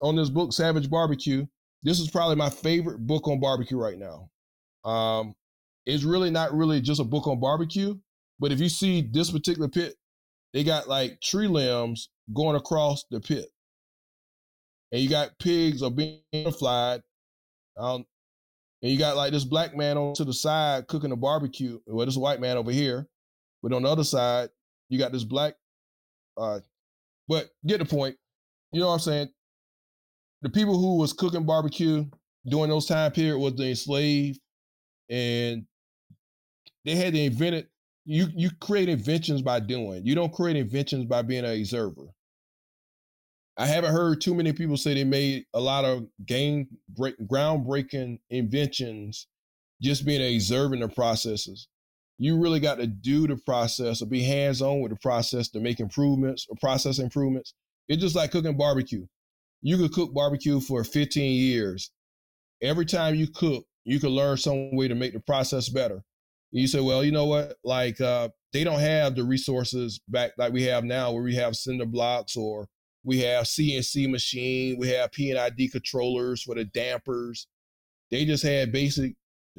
[0.00, 1.46] on this book, Savage Barbecue,
[1.82, 4.28] this is probably my favorite book on barbecue right now.
[4.88, 5.34] Um,
[5.88, 7.94] it's really not really just a book on barbecue,
[8.38, 9.94] but if you see this particular pit,
[10.52, 13.46] they got like tree limbs going across the pit
[14.92, 16.20] and you got pigs are being
[16.58, 17.02] flied.
[17.76, 18.04] Um,
[18.82, 21.80] and you got like this black man on to the side cooking a barbecue.
[21.86, 23.06] Well, this white man over here,
[23.62, 24.50] but on the other side,
[24.88, 25.54] you got this black.
[26.36, 26.60] Uh,
[27.28, 28.16] but get the point.
[28.72, 29.28] You know what I'm saying?
[30.42, 32.04] The people who was cooking barbecue
[32.46, 34.38] during those time period was the enslaved,
[35.10, 35.66] and
[36.84, 37.68] they had to invent it.
[38.04, 40.04] You you create inventions by doing.
[40.04, 42.06] You don't create inventions by being an observer.
[43.58, 48.20] I haven't heard too many people say they made a lot of game break, groundbreaking
[48.30, 49.26] inventions
[49.82, 51.66] just being observing the processes.
[52.18, 55.60] You really got to do the process or be hands on with the process to
[55.60, 57.54] make improvements or process improvements.
[57.88, 59.06] It's just like cooking barbecue.
[59.62, 61.90] You could cook barbecue for 15 years.
[62.62, 66.02] Every time you cook, you can learn some way to make the process better.
[66.50, 67.56] You say, well, you know what?
[67.62, 71.56] Like uh, they don't have the resources back like we have now, where we have
[71.56, 72.68] cinder blocks or
[73.04, 74.76] we have CNC machine.
[74.78, 77.46] We have PID controllers for the dampers.
[78.10, 79.14] They just had basic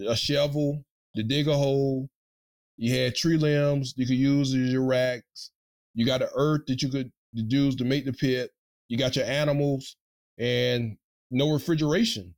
[0.07, 0.83] a shovel
[1.15, 2.09] to dig a hole.
[2.77, 5.51] You had tree limbs you could use as your racks.
[5.93, 8.51] You got the earth that you could use to make the pit.
[8.87, 9.97] You got your animals
[10.37, 10.97] and
[11.29, 12.35] no refrigeration,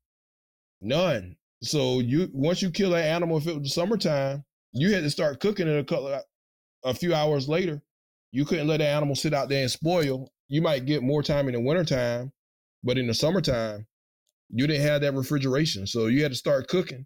[0.81, 1.37] none.
[1.63, 5.39] So you once you kill that animal, if it was summertime, you had to start
[5.39, 6.21] cooking it a couple uh,
[6.83, 7.81] a few hours later.
[8.31, 11.47] You couldn't let the animal sit out there and spoil you might get more time
[11.47, 12.33] in the wintertime,
[12.83, 13.87] but in the summertime,
[14.49, 15.87] you didn't have that refrigeration.
[15.87, 17.05] So you had to start cooking.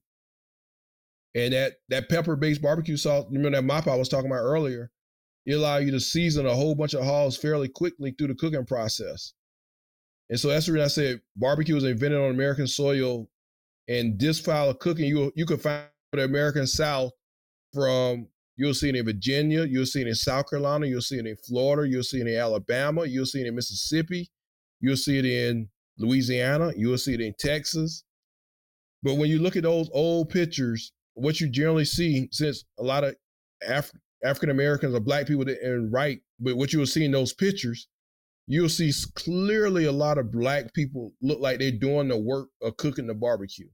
[1.36, 4.90] And that that pepper-based barbecue sauce, remember that mop I was talking about earlier,
[5.46, 8.66] it allow you to season a whole bunch of hogs fairly quickly through the cooking
[8.66, 9.34] process.
[10.32, 13.30] And so that's the reason I said barbecue was invented on American soil.
[13.88, 17.12] And this style of cooking, you you could find the American South
[17.74, 18.28] from
[18.58, 19.66] You'll see it in Virginia.
[19.66, 20.86] You'll see it in South Carolina.
[20.86, 21.90] You'll see it in Florida.
[21.90, 23.06] You'll see it in Alabama.
[23.06, 24.30] You'll see it in Mississippi.
[24.80, 26.72] You'll see it in Louisiana.
[26.76, 28.04] You'll see it in Texas.
[29.04, 33.04] But when you look at those old pictures, what you generally see, since a lot
[33.04, 33.16] of
[33.68, 33.92] Af-
[34.24, 37.88] African Americans or Black people didn't write, but what you will see in those pictures,
[38.48, 42.78] you'll see clearly a lot of Black people look like they're doing the work of
[42.78, 43.68] cooking the barbecue.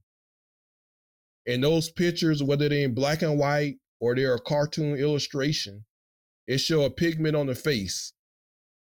[1.46, 5.84] And those pictures, whether they're in black and white or they're a cartoon illustration,
[6.46, 8.12] it show a pigment on the face.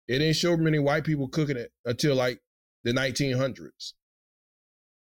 [0.08, 2.40] It didn't show many white people cooking it until like
[2.84, 3.94] the 1900s.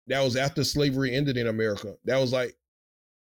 [0.08, 1.96] That was after slavery ended in America.
[2.06, 2.56] That was like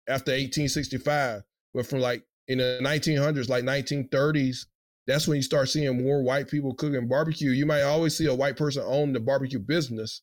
[0.08, 1.42] after 1865.
[1.74, 4.66] But from like in the 1900s, like 1930s,
[5.06, 7.50] that's when you start seeing more white people cooking barbecue.
[7.50, 10.22] You might always see a white person own the barbecue business,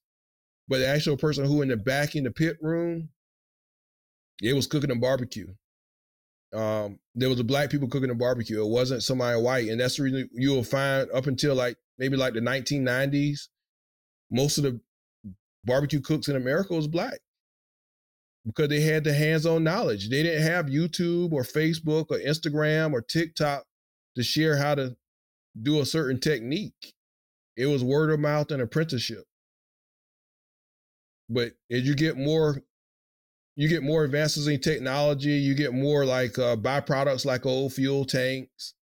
[0.67, 3.09] but the actual person who in the back in the pit room,
[4.41, 5.47] it was cooking a barbecue
[6.53, 8.63] um, there was a black people cooking a barbecue.
[8.63, 12.15] It wasn't somebody white, and that's the reason you will find up until like maybe
[12.15, 13.47] like the 1990s,
[14.31, 14.79] most of the
[15.65, 17.19] barbecue cooks in America was black
[18.45, 20.09] because they had the hands-on knowledge.
[20.09, 23.65] They didn't have YouTube or Facebook or Instagram or TikTok
[24.15, 24.95] to share how to
[25.61, 26.93] do a certain technique.
[27.57, 29.25] It was word of mouth and apprenticeship.
[31.29, 32.63] But as you get more
[33.57, 35.31] you get more advances in technology.
[35.31, 38.75] You get more like uh, byproducts like old fuel tanks.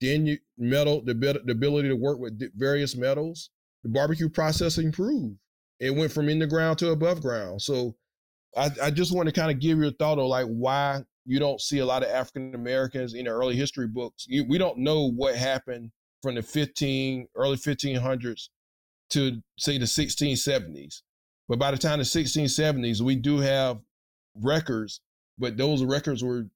[0.00, 3.50] Then you metal the, the ability to work with various metals.
[3.84, 5.36] The barbecue process improved.
[5.78, 7.62] It went from in the ground to above ground.
[7.62, 7.94] So
[8.56, 11.38] I, I just want to kind of give you a thought of like why you
[11.38, 14.26] don't see a lot of African Americans in the early history books.
[14.28, 15.92] You, we don't know what happened
[16.22, 18.48] from the 15 early 1500s
[19.10, 21.02] to say the 1670s.
[21.48, 23.78] But by the time the 1670s, we do have
[24.40, 25.00] records,
[25.38, 26.46] but those records were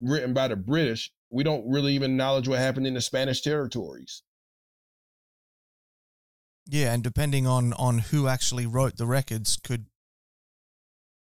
[0.00, 1.12] written by the British.
[1.30, 4.22] We don't really even knowledge what happened in the Spanish territories.
[6.66, 9.86] Yeah, and depending on on who actually wrote the records, could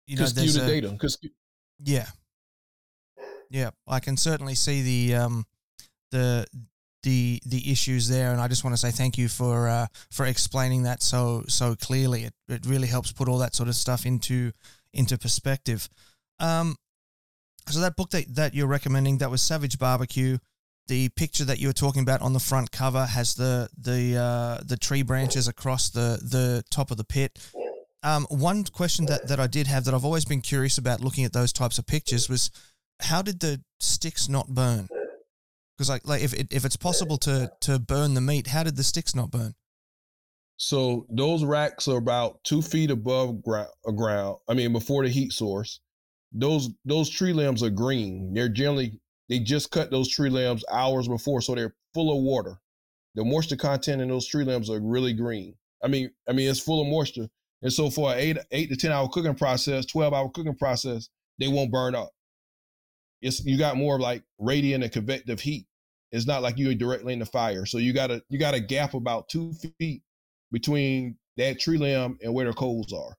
[0.06, 0.98] you know, there's the a, data.
[1.78, 2.06] Yeah,
[3.48, 5.46] yeah, I can certainly see the um
[6.10, 6.46] the
[7.02, 10.26] the the issues there, and I just want to say thank you for uh, for
[10.26, 12.24] explaining that so so clearly.
[12.24, 14.52] It it really helps put all that sort of stuff into
[14.92, 15.88] into perspective.
[16.38, 16.76] Um,
[17.68, 20.38] so that book that, that you're recommending that was Savage Barbecue.
[20.88, 24.60] The picture that you were talking about on the front cover has the the uh,
[24.64, 27.38] the tree branches across the the top of the pit.
[28.02, 31.24] Um, one question that, that I did have that I've always been curious about looking
[31.24, 32.50] at those types of pictures was
[32.98, 34.88] how did the sticks not burn?
[35.76, 38.84] Because like like if if it's possible to to burn the meat, how did the
[38.84, 39.54] sticks not burn?
[40.62, 44.36] So those racks are about two feet above ground, uh, ground.
[44.46, 45.80] I mean, before the heat source.
[46.32, 48.34] Those those tree limbs are green.
[48.34, 49.00] They're generally
[49.30, 52.60] they just cut those tree limbs hours before, so they're full of water.
[53.14, 55.54] The moisture content in those tree limbs are really green.
[55.82, 57.28] I mean, I mean it's full of moisture.
[57.62, 61.08] And so for an eight eight to ten hour cooking process, twelve hour cooking process,
[61.38, 62.10] they won't burn up.
[63.22, 65.66] It's you got more like radiant and convective heat.
[66.12, 67.64] It's not like you're directly in the fire.
[67.64, 70.02] So you got a you got a gap about two feet
[70.52, 73.16] between that tree limb and where the coals are.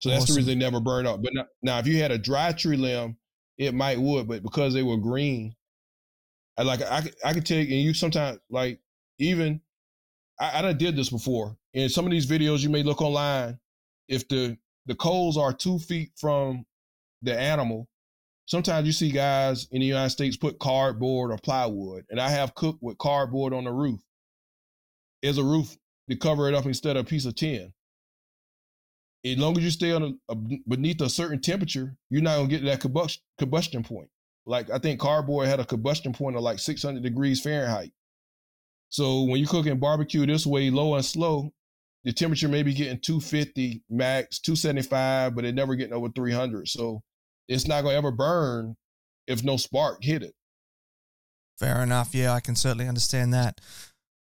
[0.00, 0.34] So that's awesome.
[0.34, 1.22] the reason they never burn up.
[1.22, 3.16] But now, now, if you had a dry tree limb,
[3.56, 5.54] it might would, but because they were green,
[6.56, 8.80] I like I I could take and you sometimes like
[9.18, 9.60] even
[10.38, 11.56] I, I done did this before.
[11.72, 13.58] In some of these videos you may look online,
[14.08, 16.66] if the the coals are two feet from
[17.22, 17.88] the animal,
[18.46, 22.54] sometimes you see guys in the United States put cardboard or plywood, and I have
[22.54, 24.00] cooked with cardboard on the roof.
[25.24, 25.76] As a roof
[26.08, 27.72] to cover it up instead of a piece of tin.
[29.24, 30.36] As long as you stay on a, a,
[30.68, 34.10] beneath a certain temperature, you're not gonna get to that combustion combustion point.
[34.46, 37.92] Like I think cardboard had a combustion point of like 600 degrees Fahrenheit.
[38.90, 41.52] So when you're cooking barbecue this way, low and slow,
[42.04, 46.68] the temperature may be getting 250 max, 275, but it never getting over 300.
[46.68, 47.02] So
[47.48, 48.76] it's not gonna ever burn
[49.26, 50.34] if no spark hit it.
[51.58, 52.14] Fair enough.
[52.14, 53.60] Yeah, I can certainly understand that.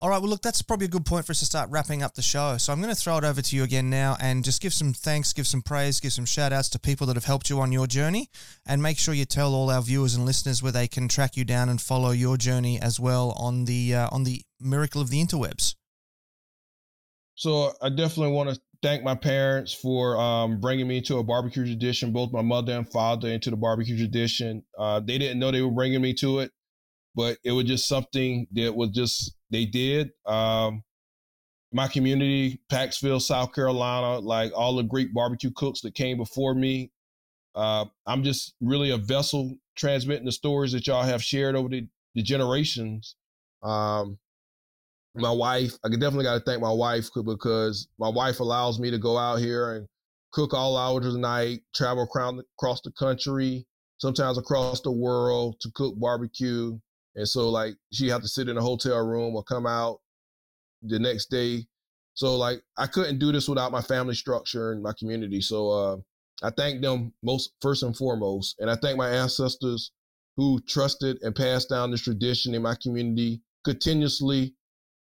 [0.03, 2.15] All right, well, look, that's probably a good point for us to start wrapping up
[2.15, 2.59] the show.
[2.59, 4.93] So I'm going to throw it over to you again now and just give some
[4.93, 7.73] thanks, give some praise, give some shout outs to people that have helped you on
[7.73, 8.29] your journey.
[8.67, 11.47] And make sure you tell all our viewers and listeners where they can track you
[11.47, 15.25] down and follow your journey as well on the uh, on the miracle of the
[15.25, 15.77] interwebs.
[17.35, 21.65] So I definitely want to thank my parents for um, bringing me into a barbecue
[21.65, 24.63] tradition, both my mother and father into the barbecue tradition.
[24.79, 26.51] Uh, they didn't know they were bringing me to it,
[27.15, 30.11] but it was just something that was just, they did.
[30.25, 30.83] Um,
[31.73, 36.91] my community, Paxville, South Carolina, like all the great barbecue cooks that came before me.
[37.55, 41.87] Uh, I'm just really a vessel transmitting the stories that y'all have shared over the,
[42.15, 43.17] the generations.
[43.63, 44.19] Um,
[45.15, 48.99] my wife, I definitely got to thank my wife because my wife allows me to
[48.99, 49.87] go out here and
[50.33, 53.67] cook all hours of the night, travel across the country,
[53.99, 56.79] sometimes across the world to cook barbecue.
[57.17, 60.01] And so like she had to sit in a hotel room or come out
[60.83, 61.67] the next day.
[62.14, 65.41] So like I couldn't do this without my family structure and my community.
[65.41, 65.97] So uh,
[66.43, 68.57] I thank them most first and foremost.
[68.59, 69.93] And I thank my ancestors
[70.37, 74.55] who trusted and passed down this tradition in my community continuously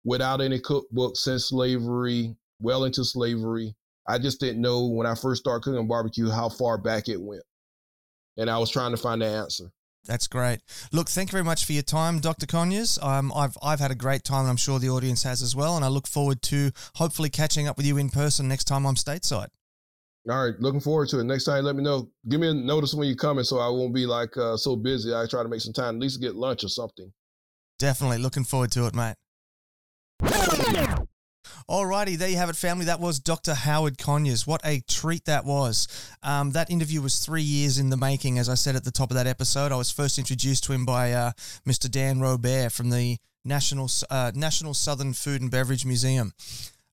[0.05, 3.75] without any cookbook since slavery, well into slavery.
[4.07, 7.43] I just didn't know when I first started cooking barbecue how far back it went.
[8.37, 9.65] And I was trying to find the answer.
[10.05, 10.61] That's great.
[10.91, 12.47] Look, thank you very much for your time, Dr.
[12.47, 12.99] Conyers.
[13.01, 15.77] Um, I've I've had a great time, and I'm sure the audience has as well.
[15.77, 18.97] And I look forward to hopefully catching up with you in person next time I'm
[18.97, 19.49] stateside.
[20.29, 21.25] All right, looking forward to it.
[21.25, 22.09] Next time, let me know.
[22.29, 25.13] Give me a notice when you're coming, so I won't be like uh, so busy.
[25.13, 27.13] I try to make some time, at least get lunch or something.
[27.79, 29.17] Definitely looking forward to it, mate.
[31.69, 32.87] Alrighty, there you have it, family.
[32.87, 33.55] That was Dr.
[33.55, 34.47] Howard Conyers.
[34.47, 35.89] What a treat that was.
[36.23, 39.11] Um, that interview was three years in the making, as I said at the top
[39.11, 39.73] of that episode.
[39.73, 41.33] I was first introduced to him by uh,
[41.67, 41.91] Mr.
[41.91, 46.33] Dan Robert from the National uh, National Southern Food and Beverage Museum.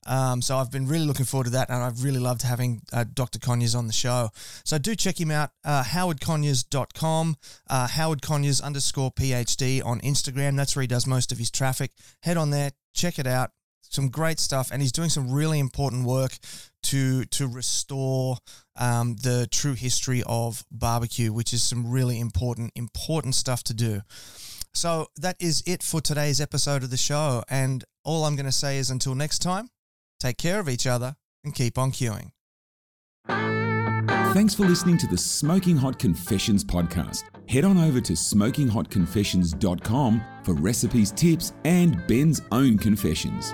[0.06, 3.04] Um, so I've been really looking forward to that, and I've really loved having uh,
[3.12, 3.38] Dr.
[3.38, 4.30] Conyers on the show.
[4.64, 7.36] So do check him out, uh, howardconyers.com,
[7.68, 10.56] uh, Howard Conyers underscore PhD on Instagram.
[10.56, 11.92] That's where he does most of his traffic.
[12.22, 13.50] Head on there, check it out.
[13.90, 16.38] Some great stuff, and he's doing some really important work
[16.84, 18.38] to to restore
[18.76, 24.00] um, the true history of barbecue, which is some really important important stuff to do.
[24.72, 27.42] So that is it for today's episode of the show.
[27.50, 29.68] And all I'm going to say is until next time,
[30.18, 32.30] take care of each other and keep on queuing.
[34.32, 37.24] Thanks for listening to the Smoking Hot Confessions podcast.
[37.48, 43.52] Head on over to smokinghotconfessions.com for recipes, tips, and Ben's own confessions.